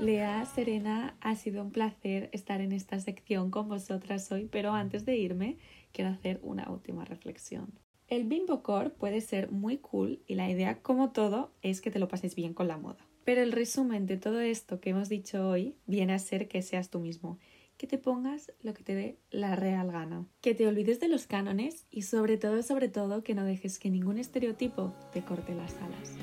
Lea, 0.00 0.44
Serena, 0.46 1.16
ha 1.20 1.34
sido 1.34 1.60
un 1.60 1.72
placer 1.72 2.30
estar 2.32 2.60
en 2.60 2.70
esta 2.70 3.00
sección 3.00 3.50
con 3.50 3.68
vosotras 3.68 4.30
hoy, 4.30 4.46
pero 4.46 4.72
antes 4.72 5.04
de 5.04 5.16
irme 5.16 5.58
quiero 5.92 6.10
hacer 6.10 6.38
una 6.44 6.70
última 6.70 7.04
reflexión. 7.04 7.80
El 8.06 8.24
Bimbo 8.24 8.62
Core 8.62 8.90
puede 8.90 9.20
ser 9.20 9.50
muy 9.50 9.78
cool 9.78 10.22
y 10.26 10.36
la 10.36 10.48
idea, 10.48 10.82
como 10.82 11.10
todo, 11.10 11.52
es 11.62 11.80
que 11.80 11.90
te 11.90 11.98
lo 11.98 12.06
pases 12.06 12.36
bien 12.36 12.54
con 12.54 12.68
la 12.68 12.78
moda. 12.78 13.08
Pero 13.24 13.42
el 13.42 13.50
resumen 13.50 14.06
de 14.06 14.16
todo 14.18 14.38
esto 14.40 14.80
que 14.80 14.90
hemos 14.90 15.08
dicho 15.08 15.48
hoy 15.48 15.74
viene 15.86 16.14
a 16.14 16.18
ser 16.20 16.46
que 16.46 16.62
seas 16.62 16.90
tú 16.90 17.00
mismo, 17.00 17.40
que 17.76 17.88
te 17.88 17.98
pongas 17.98 18.52
lo 18.60 18.74
que 18.74 18.84
te 18.84 18.94
dé 18.94 19.18
la 19.30 19.56
real 19.56 19.90
gana, 19.90 20.26
que 20.40 20.54
te 20.54 20.68
olvides 20.68 21.00
de 21.00 21.08
los 21.08 21.26
cánones 21.26 21.86
y 21.90 22.02
sobre 22.02 22.38
todo, 22.38 22.62
sobre 22.62 22.88
todo, 22.88 23.24
que 23.24 23.34
no 23.34 23.44
dejes 23.44 23.80
que 23.80 23.90
ningún 23.90 24.18
estereotipo 24.18 24.94
te 25.12 25.22
corte 25.22 25.54
las 25.54 25.74
alas. 25.76 26.16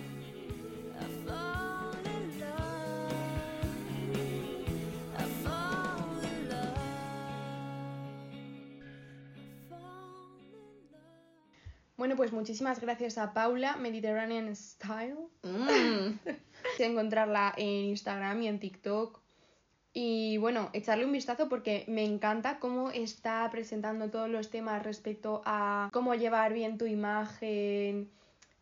Bueno, 12.05 12.17
pues 12.17 12.33
muchísimas 12.33 12.79
gracias 12.79 13.17
a 13.17 13.33
Paula, 13.33 13.77
Mediterranean 13.77 14.55
Style. 14.55 15.17
Mm. 15.41 16.19
encontrarla 16.79 17.51
en 17.57 17.85
Instagram 17.85 18.43
y 18.43 18.47
en 18.47 18.59
TikTok. 18.59 19.19
Y 19.91 20.37
bueno, 20.37 20.69
echarle 20.73 21.05
un 21.05 21.11
vistazo 21.11 21.49
porque 21.49 21.83
me 21.87 22.05
encanta 22.05 22.59
cómo 22.59 22.91
está 22.91 23.49
presentando 23.49 24.11
todos 24.11 24.29
los 24.29 24.51
temas 24.51 24.83
respecto 24.83 25.41
a 25.45 25.89
cómo 25.91 26.13
llevar 26.13 26.53
bien 26.53 26.77
tu 26.77 26.85
imagen. 26.85 28.11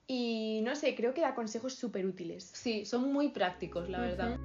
Y 0.07 0.62
no 0.63 0.77
sé, 0.77 0.95
creo 0.95 1.13
que 1.13 1.19
da 1.19 1.35
consejos 1.35 1.73
súper 1.73 2.05
útiles. 2.05 2.50
Sí, 2.53 2.85
son 2.85 3.12
muy 3.12 3.27
prácticos, 3.27 3.89
la 3.89 4.00
verdad. 4.00 4.39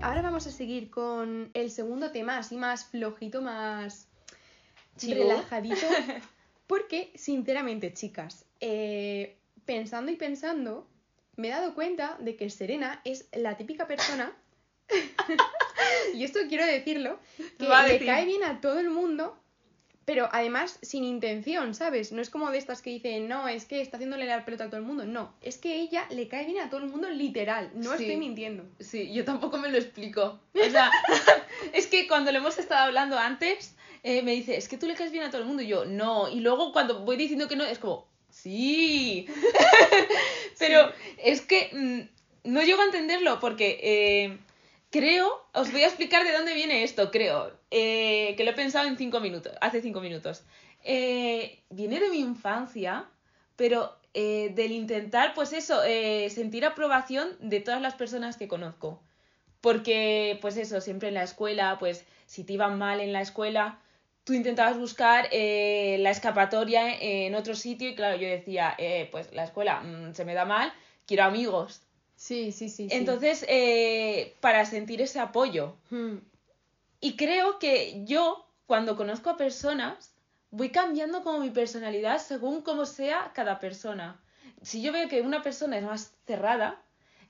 Ahora 0.00 0.22
vamos 0.22 0.46
a 0.46 0.50
seguir 0.50 0.88
con 0.88 1.50
el 1.52 1.70
segundo 1.70 2.10
tema, 2.10 2.38
así 2.38 2.56
más 2.56 2.86
flojito, 2.86 3.42
más 3.42 4.07
Chivo. 4.98 5.22
relajadito. 5.28 5.76
Porque, 6.66 7.10
sinceramente, 7.14 7.94
chicas, 7.94 8.44
eh, 8.60 9.36
pensando 9.64 10.12
y 10.12 10.16
pensando, 10.16 10.86
me 11.36 11.48
he 11.48 11.50
dado 11.50 11.74
cuenta 11.74 12.16
de 12.20 12.36
que 12.36 12.50
Serena 12.50 13.00
es 13.04 13.26
la 13.32 13.56
típica 13.56 13.86
persona, 13.86 14.32
y 16.14 16.24
esto 16.24 16.40
quiero 16.48 16.66
decirlo, 16.66 17.18
que 17.58 17.66
le 17.68 18.04
cae 18.04 18.24
bien 18.26 18.44
a 18.44 18.60
todo 18.60 18.80
el 18.80 18.90
mundo, 18.90 19.38
pero 20.04 20.28
además 20.32 20.78
sin 20.82 21.04
intención, 21.04 21.74
¿sabes? 21.74 22.12
No 22.12 22.22
es 22.22 22.30
como 22.30 22.50
de 22.50 22.56
estas 22.58 22.80
que 22.80 22.90
dicen, 22.90 23.28
no, 23.28 23.46
es 23.46 23.66
que 23.66 23.80
está 23.82 23.98
haciéndole 23.98 24.24
la 24.24 24.44
pelota 24.44 24.64
a 24.64 24.66
todo 24.68 24.78
el 24.78 24.86
mundo. 24.86 25.04
No, 25.04 25.34
es 25.42 25.58
que 25.58 25.76
ella 25.76 26.06
le 26.10 26.28
cae 26.28 26.46
bien 26.46 26.60
a 26.60 26.70
todo 26.70 26.80
el 26.82 26.88
mundo 26.90 27.10
literal, 27.10 27.70
no 27.74 27.94
Sí. 27.96 28.04
estoy 28.04 28.16
mintiendo. 28.16 28.64
Sí, 28.80 29.12
yo 29.12 29.24
tampoco 29.24 29.58
me 29.58 29.68
lo 29.68 29.76
explico. 29.76 30.40
O 30.54 30.70
sea, 30.70 30.90
es 31.74 31.86
que 31.86 32.06
cuando 32.08 32.32
lo 32.32 32.38
hemos 32.38 32.58
estado 32.58 32.84
hablando 32.86 33.18
antes, 33.18 33.74
eh, 34.02 34.22
me 34.22 34.32
dice, 34.32 34.56
es 34.56 34.68
que 34.68 34.78
tú 34.78 34.86
le 34.86 34.94
caes 34.94 35.12
bien 35.12 35.24
a 35.24 35.30
todo 35.30 35.40
el 35.40 35.46
mundo. 35.46 35.62
Y 35.62 35.66
yo, 35.66 35.84
no. 35.84 36.28
Y 36.28 36.40
luego 36.40 36.72
cuando 36.72 37.00
voy 37.00 37.16
diciendo 37.16 37.48
que 37.48 37.56
no, 37.56 37.64
es 37.64 37.78
como, 37.78 38.06
sí. 38.30 39.26
Pero 40.58 40.92
es 41.18 41.40
que 41.42 41.70
mm, 41.72 42.50
no 42.50 42.62
llego 42.62 42.82
a 42.82 42.86
entenderlo 42.86 43.40
porque 43.40 43.78
eh, 43.82 44.38
creo, 44.90 45.46
os 45.52 45.72
voy 45.72 45.82
a 45.82 45.86
explicar 45.86 46.24
de 46.24 46.32
dónde 46.32 46.54
viene 46.54 46.82
esto, 46.84 47.10
creo, 47.10 47.52
eh, 47.70 48.34
que 48.36 48.44
lo 48.44 48.50
he 48.50 48.54
pensado 48.54 48.88
en 48.88 48.96
cinco 48.96 49.20
minutos, 49.20 49.52
hace 49.60 49.80
cinco 49.82 50.00
minutos. 50.00 50.42
Viene 50.84 52.00
de 52.00 52.08
mi 52.08 52.20
infancia, 52.20 53.06
pero 53.56 53.98
eh, 54.14 54.50
del 54.54 54.72
intentar, 54.72 55.34
pues 55.34 55.52
eso, 55.52 55.82
eh, 55.84 56.28
sentir 56.30 56.64
aprobación 56.64 57.28
de 57.40 57.60
todas 57.60 57.80
las 57.80 57.94
personas 57.94 58.36
que 58.36 58.48
conozco. 58.48 59.00
Porque, 59.60 60.38
pues 60.40 60.56
eso, 60.56 60.80
siempre 60.80 61.08
en 61.08 61.14
la 61.14 61.22
escuela, 61.22 61.76
pues 61.78 62.04
si 62.26 62.44
te 62.44 62.54
iban 62.54 62.78
mal 62.78 63.00
en 63.00 63.12
la 63.12 63.20
escuela, 63.20 63.78
tú 64.28 64.34
intentabas 64.34 64.76
buscar 64.76 65.26
eh, 65.32 65.96
la 66.00 66.10
escapatoria 66.10 67.00
en 67.00 67.34
otro 67.34 67.54
sitio 67.54 67.88
y 67.88 67.94
claro, 67.94 68.18
yo 68.18 68.28
decía, 68.28 68.74
eh, 68.76 69.08
pues 69.10 69.32
la 69.32 69.44
escuela 69.44 69.80
mm, 69.80 70.12
se 70.12 70.26
me 70.26 70.34
da 70.34 70.44
mal, 70.44 70.70
quiero 71.06 71.24
amigos. 71.24 71.80
Sí, 72.14 72.52
sí, 72.52 72.68
sí. 72.68 72.90
sí. 72.90 72.94
Entonces, 72.94 73.46
eh, 73.48 74.36
para 74.40 74.66
sentir 74.66 75.00
ese 75.00 75.18
apoyo. 75.18 75.76
Hmm. 75.88 76.16
Y 77.00 77.16
creo 77.16 77.58
que 77.58 78.04
yo, 78.04 78.46
cuando 78.66 78.98
conozco 78.98 79.30
a 79.30 79.38
personas, 79.38 80.12
voy 80.50 80.68
cambiando 80.68 81.22
como 81.22 81.38
mi 81.38 81.48
personalidad 81.48 82.18
según 82.18 82.60
cómo 82.60 82.84
sea 82.84 83.32
cada 83.34 83.58
persona. 83.58 84.20
Si 84.60 84.82
yo 84.82 84.92
veo 84.92 85.08
que 85.08 85.22
una 85.22 85.42
persona 85.42 85.78
es 85.78 85.84
más 85.84 86.12
cerrada, 86.26 86.82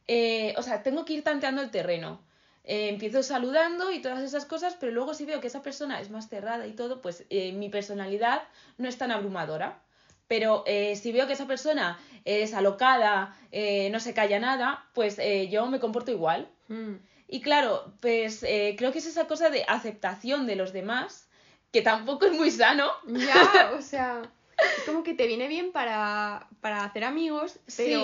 eh, 0.09 0.53
o 0.57 0.63
sea, 0.63 0.83
tengo 0.83 1.05
que 1.05 1.13
ir 1.13 1.23
tanteando 1.23 1.63
el 1.63 1.71
terreno. 1.71 2.21
Eh, 2.71 2.91
empiezo 2.91 3.23
saludando 3.23 3.91
y 3.91 4.03
todas 4.03 4.23
esas 4.23 4.45
cosas, 4.45 4.77
pero 4.79 4.93
luego 4.93 5.15
si 5.15 5.25
veo 5.25 5.41
que 5.41 5.47
esa 5.47 5.63
persona 5.63 6.03
es 6.03 6.11
más 6.11 6.29
cerrada 6.29 6.67
y 6.67 6.73
todo, 6.73 7.01
pues 7.01 7.25
eh, 7.31 7.53
mi 7.53 7.71
personalidad 7.71 8.43
no 8.77 8.91
es 8.91 8.99
tan 8.99 9.11
abrumadora. 9.11 9.81
Pero 10.27 10.65
eh, 10.67 10.95
si 10.95 11.11
veo 11.11 11.27
que 11.27 11.33
esa 11.33 11.47
persona 11.47 11.99
es 12.27 12.53
alocada, 12.53 13.35
eh, 13.53 13.89
no 13.89 14.01
se 14.01 14.13
calla 14.13 14.39
nada, 14.39 14.85
pues 14.93 15.19
yo 15.49 15.65
me 15.69 15.81
comporto 15.81 16.11
igual. 16.11 16.51
Hmm. 16.69 16.97
Y 17.27 17.41
claro, 17.41 17.95
pues 18.01 18.41
creo 18.41 18.93
que 18.93 18.99
es 18.99 19.07
esa 19.07 19.27
cosa 19.27 19.49
de 19.49 19.65
aceptación 19.67 20.47
de 20.47 20.57
los 20.57 20.75
demás, 20.75 21.31
que 21.73 21.81
tampoco 21.81 22.27
es 22.27 22.33
muy 22.33 22.51
sano. 22.51 22.91
Ya, 23.07 23.71
o 23.79 23.81
sea, 23.81 24.21
es 24.59 24.85
como 24.85 25.03
que 25.03 25.15
te 25.15 25.27
viene 25.27 25.49
bien 25.49 25.73
para, 25.73 26.47
para 26.61 26.85
hacer 26.85 27.05
amigos, 27.05 27.59
Sí. 27.67 27.97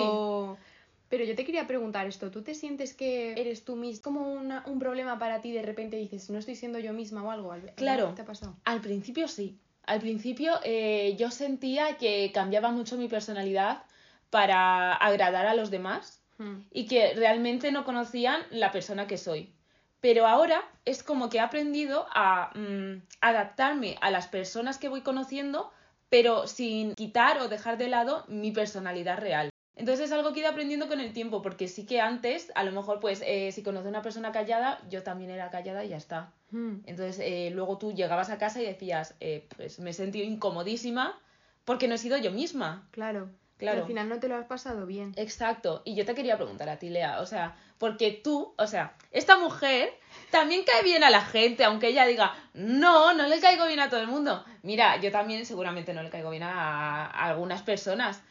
Pero, 1.09 1.23
yo 1.23 1.35
te 1.35 1.45
quería 1.45 1.67
preguntar 1.67 2.07
esto, 2.07 2.31
¿tú 2.31 2.41
te 2.43 2.53
sientes 2.53 2.93
que 2.93 3.33
eres 3.33 3.63
tú 3.63 3.75
misma? 3.75 4.03
como 4.03 4.33
una- 4.33 4.63
un 4.67 4.79
problema 4.79 5.17
para 5.19 5.41
ti 5.41 5.51
de 5.51 5.61
repente 5.61 5.97
dices, 5.97 6.29
no 6.29 6.37
estoy 6.39 6.55
siendo 6.55 6.79
yo 6.79 6.93
misma 6.93 7.23
o 7.23 7.31
algo? 7.31 7.51
¿Al- 7.51 7.73
Claro. 7.75 8.13
¿Te 8.15 8.21
ha 8.21 8.25
pasado? 8.25 8.55
Al 8.65 8.81
principio 8.81 9.27
sí. 9.27 9.59
Al 9.85 9.99
principio 9.99 10.53
eh, 10.63 11.15
yo 11.17 11.29
sentía 11.29 11.97
que 11.97 12.31
cambiaba 12.33 12.71
mucho 12.71 12.97
mi 12.97 13.07
personalidad 13.07 13.83
para 14.29 14.93
agradar 14.93 15.45
a 15.45 15.53
los 15.55 15.69
demás 15.71 16.21
Hmm. 16.37 16.63
y 16.71 16.85
que 16.87 17.13
realmente 17.13 17.71
no 17.71 17.85
conocían 17.85 18.41
la 18.49 18.71
persona 18.71 19.07
que 19.07 19.17
soy. 19.17 19.53
Pero 20.01 20.27
ahora 20.27 20.61
es 20.83 21.01
como 21.03 21.29
que 21.29 21.37
he 21.37 21.39
aprendido 21.41 22.05
a 22.13 22.51
mm, 22.57 23.03
adaptarme 23.21 23.95
a 24.01 24.11
las 24.11 24.27
personas 24.27 24.77
que 24.77 24.89
voy 24.89 25.01
conociendo, 25.01 25.71
pero 26.09 26.47
sin 26.47 26.93
quitar 26.95 27.39
o 27.39 27.47
dejar 27.47 27.77
de 27.77 27.87
lado 27.87 28.25
mi 28.27 28.51
personalidad 28.51 29.17
real. 29.19 29.49
Entonces 29.75 30.05
es 30.05 30.11
algo 30.13 30.31
que 30.31 30.39
he 30.39 30.43
ido 30.43 30.51
aprendiendo 30.51 30.87
con 30.87 30.99
el 30.99 31.11
tiempo, 31.11 31.41
porque 31.41 31.67
sí 31.67 31.85
que 31.85 31.99
antes, 31.99 32.51
a 32.55 32.63
lo 32.63 32.71
mejor, 32.71 32.99
pues, 32.99 33.21
eh, 33.25 33.51
si 33.51 33.61
conocía 33.61 33.87
a 33.87 33.89
una 33.89 34.01
persona 34.01 34.31
callada, 34.31 34.79
yo 34.89 35.03
también 35.03 35.31
era 35.31 35.49
callada 35.49 35.83
y 35.83 35.89
ya 35.89 35.97
está. 35.97 36.31
Hmm. 36.51 36.77
Entonces, 36.85 37.19
eh, 37.19 37.51
luego 37.53 37.77
tú 37.77 37.93
llegabas 37.93 38.29
a 38.29 38.37
casa 38.37 38.61
y 38.61 38.65
decías, 38.65 39.15
eh, 39.19 39.47
pues 39.55 39.79
me 39.79 39.89
he 39.89 39.93
sentido 39.93 40.25
incomodísima 40.25 41.19
porque 41.65 41.87
no 41.87 41.95
he 41.95 41.97
sido 41.97 42.17
yo 42.17 42.31
misma. 42.31 42.87
Claro. 42.91 43.29
Claro. 43.57 43.81
Al 43.81 43.87
final 43.87 44.09
no 44.09 44.19
te 44.19 44.27
lo 44.27 44.35
has 44.35 44.45
pasado 44.45 44.85
bien. 44.85 45.13
Exacto. 45.15 45.81
Y 45.85 45.95
yo 45.95 46.05
te 46.05 46.13
quería 46.13 46.35
preguntar 46.35 46.67
a 46.67 46.77
ti, 46.77 46.89
Lea, 46.89 47.21
o 47.21 47.25
sea, 47.25 47.55
porque 47.77 48.11
tú, 48.11 48.53
o 48.57 48.67
sea, 48.67 48.95
esta 49.11 49.37
mujer 49.37 49.93
también 50.29 50.63
cae 50.65 50.83
bien 50.83 51.05
a 51.05 51.09
la 51.09 51.21
gente, 51.21 51.63
aunque 51.63 51.87
ella 51.87 52.05
diga, 52.05 52.35
no, 52.53 53.13
no 53.13 53.27
le 53.27 53.39
caigo 53.39 53.65
bien 53.65 53.79
a 53.79 53.89
todo 53.89 54.01
el 54.01 54.07
mundo. 54.07 54.43
Mira, 54.61 54.99
yo 54.99 55.09
también 55.09 55.45
seguramente 55.45 55.93
no 55.93 56.03
le 56.03 56.09
caigo 56.09 56.31
bien 56.31 56.43
a, 56.43 57.05
a 57.05 57.29
algunas 57.29 57.61
personas. 57.61 58.21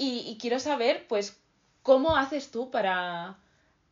Y, 0.00 0.20
y 0.30 0.38
quiero 0.38 0.58
saber, 0.58 1.06
pues, 1.08 1.38
¿cómo 1.82 2.16
haces 2.16 2.50
tú 2.50 2.70
para 2.70 3.36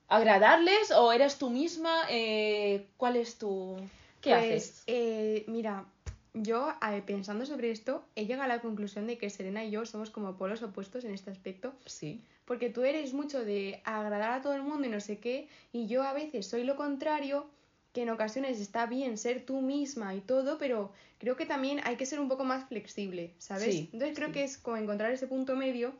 agradarles 0.08 0.90
o 0.90 1.12
eres 1.12 1.36
tú 1.36 1.50
misma? 1.50 1.94
Eh, 2.08 2.86
¿Cuál 2.96 3.16
es 3.16 3.36
tu... 3.36 3.76
¿Qué 4.22 4.30
Pues, 4.30 4.42
haces? 4.42 4.82
eh, 4.86 5.44
mira, 5.48 5.84
yo 6.32 6.72
eh, 6.90 7.02
pensando 7.04 7.44
sobre 7.44 7.70
esto 7.70 8.04
he 8.16 8.24
llegado 8.24 8.44
a 8.44 8.54
la 8.56 8.60
conclusión 8.62 9.06
de 9.06 9.18
que 9.18 9.28
Serena 9.28 9.64
y 9.64 9.70
yo 9.70 9.84
somos 9.84 10.10
como 10.10 10.36
polos 10.36 10.62
opuestos 10.62 11.04
en 11.04 11.12
este 11.12 11.30
aspecto. 11.30 11.74
Sí. 11.84 12.22
Porque 12.46 12.70
tú 12.70 12.84
eres 12.84 13.12
mucho 13.12 13.44
de 13.44 13.82
agradar 13.84 14.30
a 14.32 14.40
todo 14.40 14.54
el 14.54 14.62
mundo 14.62 14.86
y 14.86 14.90
no 14.90 15.00
sé 15.00 15.18
qué, 15.18 15.48
y 15.72 15.86
yo 15.88 16.02
a 16.02 16.14
veces 16.14 16.46
soy 16.48 16.64
lo 16.64 16.76
contrario, 16.76 17.46
que 17.92 18.02
en 18.02 18.10
ocasiones 18.10 18.60
está 18.60 18.86
bien 18.86 19.16
ser 19.18 19.44
tú 19.44 19.60
misma 19.60 20.14
y 20.14 20.20
todo, 20.20 20.58
pero 20.58 20.92
creo 21.18 21.36
que 21.36 21.46
también 21.46 21.80
hay 21.84 21.96
que 21.96 22.06
ser 22.06 22.20
un 22.20 22.28
poco 22.28 22.44
más 22.44 22.68
flexible, 22.68 23.34
¿sabes? 23.38 23.74
Sí, 23.74 23.90
Entonces 23.92 24.16
creo 24.16 24.28
sí. 24.28 24.34
que 24.34 24.44
es 24.44 24.58
como 24.58 24.76
encontrar 24.76 25.10
ese 25.10 25.26
punto 25.26 25.56
medio. 25.56 25.92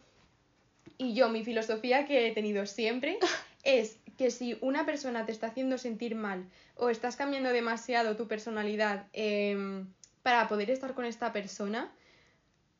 Y 0.96 1.14
yo, 1.14 1.28
mi 1.28 1.44
filosofía 1.44 2.06
que 2.06 2.28
he 2.28 2.32
tenido 2.32 2.66
siempre 2.66 3.18
es 3.64 3.98
que 4.16 4.30
si 4.30 4.58
una 4.60 4.84
persona 4.84 5.24
te 5.26 5.32
está 5.32 5.46
haciendo 5.48 5.78
sentir 5.78 6.14
mal 6.14 6.44
o 6.76 6.90
estás 6.90 7.16
cambiando 7.16 7.50
demasiado 7.50 8.16
tu 8.16 8.26
personalidad 8.28 9.06
em, 9.12 9.86
para 10.22 10.48
poder 10.48 10.70
estar 10.70 10.94
con 10.94 11.04
esta 11.04 11.32
persona, 11.32 11.90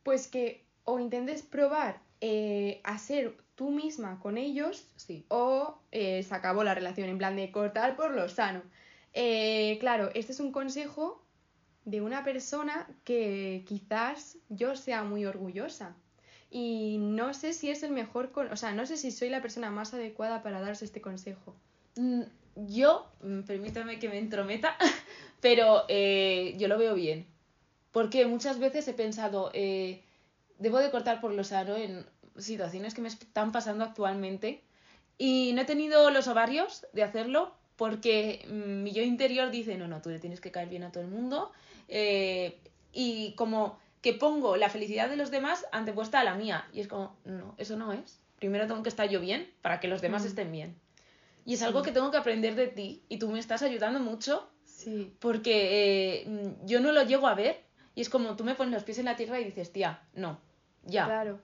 pues 0.02 0.28
que 0.28 0.64
o 0.84 0.98
intentes 0.98 1.42
probar 1.42 2.00
eh, 2.20 2.80
a 2.84 2.98
ser 2.98 3.36
tú 3.54 3.70
misma 3.70 4.18
con 4.20 4.38
ellos 4.38 4.86
Sí. 4.96 5.24
o 5.28 5.78
eh, 5.92 6.22
se 6.22 6.34
acabó 6.34 6.64
la 6.64 6.74
relación, 6.74 7.08
en 7.08 7.18
plan 7.18 7.36
de 7.36 7.50
cortar 7.50 7.96
por 7.96 8.12
lo 8.12 8.28
sano. 8.28 8.62
Eh, 9.20 9.78
claro, 9.80 10.12
este 10.14 10.30
es 10.30 10.38
un 10.38 10.52
consejo 10.52 11.20
de 11.84 12.00
una 12.00 12.22
persona 12.22 12.86
que 13.02 13.64
quizás 13.66 14.38
yo 14.48 14.76
sea 14.76 15.02
muy 15.02 15.26
orgullosa. 15.26 15.96
Y 16.52 16.98
no 17.00 17.34
sé 17.34 17.52
si 17.52 17.68
es 17.68 17.82
el 17.82 17.90
mejor, 17.90 18.30
o 18.52 18.56
sea, 18.56 18.72
no 18.74 18.86
sé 18.86 18.96
si 18.96 19.10
soy 19.10 19.28
la 19.28 19.42
persona 19.42 19.72
más 19.72 19.92
adecuada 19.92 20.40
para 20.44 20.60
daros 20.60 20.82
este 20.82 21.00
consejo. 21.00 21.56
Mm, 21.96 22.22
Yo, 22.68 23.10
mm, 23.22 23.40
permítame 23.40 23.98
que 23.98 24.08
me 24.08 24.18
entrometa, 24.18 24.76
pero 25.40 25.82
eh, 25.88 26.54
yo 26.56 26.68
lo 26.68 26.78
veo 26.78 26.94
bien. 26.94 27.26
Porque 27.90 28.24
muchas 28.24 28.60
veces 28.60 28.86
he 28.86 28.94
pensado, 28.94 29.50
eh, 29.52 30.04
debo 30.58 30.78
de 30.78 30.92
cortar 30.92 31.20
por 31.20 31.32
lo 31.32 31.42
sano 31.42 31.74
en 31.74 32.06
situaciones 32.36 32.94
que 32.94 33.00
me 33.00 33.08
están 33.08 33.50
pasando 33.50 33.82
actualmente 33.82 34.62
y 35.18 35.50
no 35.54 35.62
he 35.62 35.64
tenido 35.64 36.08
los 36.10 36.28
ovarios 36.28 36.86
de 36.92 37.02
hacerlo 37.02 37.57
porque 37.78 38.44
mm, 38.50 38.82
mi 38.82 38.92
yo 38.92 39.02
interior 39.02 39.50
dice, 39.50 39.78
no, 39.78 39.88
no, 39.88 40.02
tú 40.02 40.10
le 40.10 40.18
tienes 40.18 40.40
que 40.42 40.50
caer 40.50 40.68
bien 40.68 40.82
a 40.82 40.92
todo 40.92 41.02
el 41.04 41.08
mundo 41.08 41.52
eh, 41.88 42.58
y 42.92 43.32
como 43.36 43.78
que 44.02 44.12
pongo 44.12 44.56
la 44.56 44.68
felicidad 44.68 45.08
de 45.08 45.16
los 45.16 45.30
demás 45.30 45.64
antepuesta 45.72 46.20
a 46.20 46.24
la 46.24 46.34
mía 46.34 46.68
y 46.74 46.80
es 46.80 46.88
como, 46.88 47.16
no, 47.24 47.54
eso 47.56 47.76
no 47.76 47.92
es. 47.92 48.20
Primero 48.38 48.66
tengo 48.66 48.82
que 48.82 48.88
estar 48.88 49.08
yo 49.08 49.20
bien 49.20 49.48
para 49.62 49.80
que 49.80 49.88
los 49.88 50.00
demás 50.02 50.24
Mm. 50.24 50.26
estén 50.26 50.52
bien. 50.52 50.76
Y 51.46 51.54
es 51.54 51.60
Sí. 51.60 51.64
algo 51.64 51.82
que 51.82 51.92
tengo 51.92 52.10
que 52.10 52.16
aprender 52.18 52.54
de 52.56 52.66
ti 52.66 53.02
y 53.08 53.18
tú 53.18 53.30
me 53.30 53.38
estás 53.38 53.62
ayudando 53.62 54.00
mucho 54.00 54.50
Sí, 54.64 55.12
porque 55.18 56.20
eh, 56.22 56.54
yo 56.64 56.78
no 56.80 56.92
lo 56.92 57.02
llego 57.02 57.26
a 57.26 57.34
ver 57.34 57.60
y 57.96 58.00
es 58.00 58.08
como 58.08 58.36
tú 58.36 58.44
me 58.44 58.54
pones 58.54 58.72
los 58.74 58.84
pies 58.84 58.98
en 58.98 59.06
la 59.06 59.16
tierra 59.16 59.40
y 59.40 59.44
dices, 59.44 59.72
tía, 59.72 60.00
no, 60.14 60.38
ya. 60.84 61.04
claro. 61.06 61.40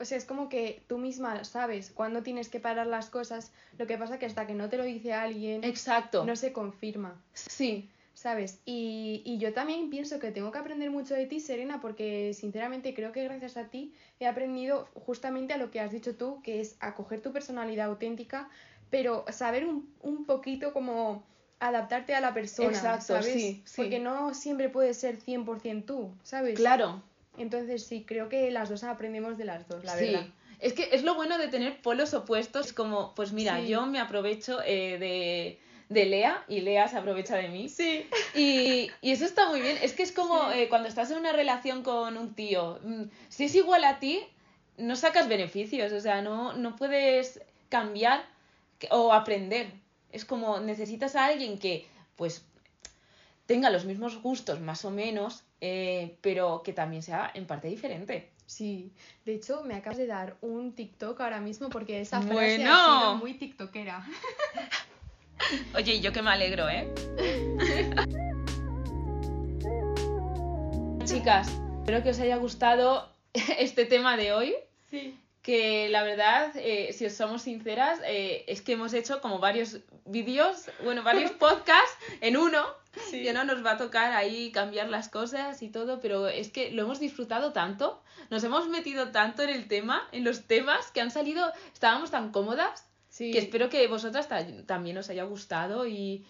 O 0.00 0.04
sea, 0.04 0.18
es 0.18 0.24
como 0.24 0.48
que 0.48 0.82
tú 0.86 0.98
misma 0.98 1.44
sabes 1.44 1.90
cuándo 1.90 2.22
tienes 2.22 2.48
que 2.48 2.60
parar 2.60 2.86
las 2.86 3.10
cosas, 3.10 3.52
lo 3.78 3.86
que 3.86 3.96
pasa 3.98 4.18
que 4.18 4.26
hasta 4.26 4.46
que 4.46 4.54
no 4.54 4.68
te 4.68 4.76
lo 4.76 4.84
dice 4.84 5.12
alguien, 5.12 5.64
Exacto. 5.64 6.24
no 6.24 6.36
se 6.36 6.52
confirma. 6.52 7.20
Sí, 7.32 7.90
¿Sabes? 8.14 8.60
Y, 8.64 9.22
y 9.24 9.38
yo 9.38 9.52
también 9.52 9.90
pienso 9.90 10.20
que 10.20 10.30
tengo 10.30 10.52
que 10.52 10.58
aprender 10.58 10.88
mucho 10.88 11.14
de 11.14 11.26
ti, 11.26 11.40
Serena, 11.40 11.80
porque 11.80 12.32
sinceramente 12.32 12.94
creo 12.94 13.10
que 13.10 13.24
gracias 13.24 13.56
a 13.56 13.64
ti 13.64 13.92
he 14.20 14.26
aprendido 14.28 14.88
justamente 14.94 15.52
a 15.52 15.56
lo 15.58 15.72
que 15.72 15.80
has 15.80 15.90
dicho 15.90 16.14
tú, 16.14 16.40
que 16.42 16.60
es 16.60 16.76
a 16.78 16.94
coger 16.94 17.20
tu 17.22 17.32
personalidad 17.32 17.86
auténtica, 17.86 18.48
pero 18.88 19.24
saber 19.32 19.66
un, 19.66 19.92
un 20.00 20.26
poquito 20.26 20.72
como 20.72 21.24
adaptarte 21.58 22.14
a 22.14 22.20
la 22.20 22.32
persona, 22.32 22.68
Exacto, 22.68 23.14
¿sabes? 23.14 23.32
sí, 23.32 23.62
sí. 23.64 23.74
Porque 23.76 23.98
no 23.98 24.34
siempre 24.34 24.68
puedes 24.68 24.96
ser 24.96 25.18
100% 25.18 25.84
tú, 25.84 26.12
¿sabes? 26.22 26.54
claro. 26.54 27.02
Entonces 27.38 27.84
sí, 27.86 28.04
creo 28.06 28.28
que 28.28 28.50
las 28.50 28.68
dos 28.68 28.84
aprendemos 28.84 29.36
de 29.38 29.44
las 29.44 29.66
dos, 29.68 29.84
la 29.84 29.96
sí. 29.96 30.06
verdad. 30.06 30.26
Es 30.60 30.72
que 30.72 30.88
es 30.92 31.02
lo 31.02 31.14
bueno 31.14 31.36
de 31.36 31.48
tener 31.48 31.82
polos 31.82 32.14
opuestos, 32.14 32.72
como, 32.72 33.14
pues 33.14 33.32
mira, 33.32 33.60
Sí. 33.60 33.68
yo 33.68 33.86
me 33.86 33.98
aprovecho 33.98 34.60
eh, 34.64 34.98
de, 34.98 35.58
de 35.88 36.04
Lea 36.06 36.44
y 36.48 36.60
Lea 36.60 36.88
se 36.88 36.96
aprovecha 36.96 37.36
de 37.36 37.48
mí. 37.48 37.68
Sí. 37.68 38.06
Y, 38.34 38.90
y 39.02 39.10
eso 39.12 39.24
está 39.24 39.48
muy 39.48 39.60
bien. 39.60 39.76
Es 39.82 39.92
que 39.92 40.02
es 40.04 40.12
como 40.12 40.52
Sí. 40.52 40.60
eh, 40.60 40.68
cuando 40.68 40.88
estás 40.88 41.10
en 41.10 41.18
una 41.18 41.32
relación 41.32 41.82
con 41.82 42.16
un 42.16 42.34
tío. 42.34 42.78
mm, 42.82 43.02
Si 43.28 43.44
es 43.44 43.54
igual 43.56 43.84
a 43.84 43.98
ti, 43.98 44.20
no 44.78 44.96
sacas 44.96 45.28
beneficios. 45.28 45.92
O 45.92 46.00
sea, 46.00 46.22
no, 46.22 46.52
no 46.54 46.76
puedes 46.76 47.40
cambiar 47.68 48.24
o 48.90 49.12
aprender. 49.12 49.66
Es 50.12 50.24
como 50.24 50.60
necesitas 50.60 51.16
a 51.16 51.26
alguien 51.26 51.58
que, 51.58 51.86
pues, 52.16 52.44
tenga 53.46 53.70
los 53.70 53.84
mismos 53.84 54.20
gustos 54.22 54.60
más 54.60 54.84
o 54.84 54.90
menos, 54.90 55.44
eh, 55.60 56.16
pero 56.20 56.62
que 56.62 56.72
también 56.72 57.02
sea 57.02 57.30
en 57.34 57.46
parte 57.46 57.68
diferente. 57.68 58.30
Sí, 58.46 58.92
de 59.24 59.34
hecho 59.34 59.62
me 59.64 59.74
acabas 59.74 59.98
de 59.98 60.06
dar 60.06 60.36
un 60.42 60.74
TikTok 60.74 61.20
ahora 61.20 61.40
mismo 61.40 61.70
porque 61.70 62.00
esa 62.00 62.20
frase 62.20 62.34
Bueno. 62.34 62.74
ha 62.74 63.00
sido 63.00 63.14
muy 63.16 63.34
tiktokera. 63.34 64.06
Oye, 65.74 66.00
yo 66.00 66.12
que 66.12 66.22
me 66.22 66.30
alegro, 66.30 66.68
¿eh? 66.68 66.92
Chicas, 71.04 71.48
espero 71.80 72.02
que 72.02 72.10
os 72.10 72.20
haya 72.20 72.36
gustado 72.36 73.08
este 73.58 73.84
tema 73.84 74.16
de 74.16 74.32
hoy. 74.32 74.54
Sí. 74.90 75.18
Que 75.42 75.90
la 75.90 76.02
verdad, 76.02 76.52
eh, 76.56 76.94
si 76.94 77.04
os 77.04 77.12
somos 77.12 77.42
sinceras, 77.42 78.00
eh, 78.06 78.44
es 78.46 78.62
que 78.62 78.72
hemos 78.72 78.94
hecho 78.94 79.20
como 79.20 79.38
varios 79.38 79.80
vídeos, 80.06 80.70
bueno, 80.82 81.02
varios 81.02 81.30
podcasts 81.32 81.94
en 82.22 82.38
uno. 82.38 82.64
Que 83.10 83.32
no 83.32 83.44
nos 83.44 83.64
va 83.64 83.72
a 83.72 83.76
tocar 83.76 84.12
ahí 84.12 84.50
cambiar 84.52 84.88
las 84.88 85.08
cosas 85.08 85.62
y 85.62 85.68
todo, 85.68 86.00
pero 86.00 86.28
es 86.28 86.50
que 86.50 86.70
lo 86.70 86.82
hemos 86.82 87.00
disfrutado 87.00 87.52
tanto, 87.52 88.02
nos 88.30 88.42
hemos 88.44 88.68
metido 88.68 89.10
tanto 89.10 89.42
en 89.42 89.50
el 89.50 89.68
tema, 89.68 90.06
en 90.12 90.24
los 90.24 90.42
temas 90.46 90.90
que 90.92 91.00
han 91.00 91.10
salido, 91.10 91.50
estábamos 91.72 92.10
tan 92.10 92.30
cómodas 92.32 92.86
Sí. 93.08 93.30
que 93.30 93.38
espero 93.38 93.68
que 93.68 93.86
vosotras 93.86 94.28
ta- 94.28 94.44
también 94.66 94.98
os 94.98 95.08
haya 95.08 95.22
gustado 95.24 95.86
y, 95.86 96.24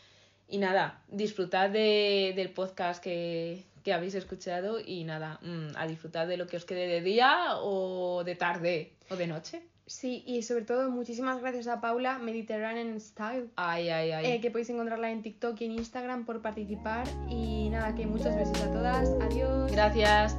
y 0.49 0.59
nada, 0.59 1.01
disfrutad 1.09 1.71
de- 1.71 2.33
del 2.37 2.51
podcast 2.51 3.03
que, 3.03 3.65
que 3.83 3.93
habéis 3.95 4.15
escuchado 4.15 4.79
y 4.81 5.05
nada, 5.05 5.39
mm, 5.43 5.69
a 5.77 5.87
disfrutar 5.87 6.27
de 6.27 6.37
lo 6.37 6.47
que 6.47 6.57
os 6.59 6.65
quede 6.67 6.87
de 6.87 7.01
día 7.01 7.57
o 7.57 8.23
de 8.25 8.35
tarde 8.35 8.93
o 9.09 9.17
de 9.17 9.27
noche. 9.27 9.63
Sí, 9.87 10.23
y 10.27 10.43
sobre 10.43 10.65
todo 10.65 10.91
muchísimas 10.91 11.41
gracias 11.41 11.67
a 11.69 11.81
Paula, 11.83 12.19
Mediterranean 12.19 12.99
Style, 13.01 13.51
Ay, 13.57 13.91
ay, 13.91 14.13
ay. 14.13 14.27
eh, 14.27 14.41
que 14.41 14.51
podéis 14.51 14.71
encontrarla 14.71 15.11
en 15.11 15.23
TikTok 15.23 15.61
y 15.61 15.65
en 15.67 15.73
Instagram 15.73 16.25
por 16.25 16.41
participar. 16.41 17.07
Y 17.29 17.69
nada, 17.69 17.95
que 17.95 18.07
muchos 18.07 18.35
besos 18.35 18.61
a 18.63 18.73
todas. 18.73 19.11
Adiós. 19.21 19.71
Gracias. 19.71 20.37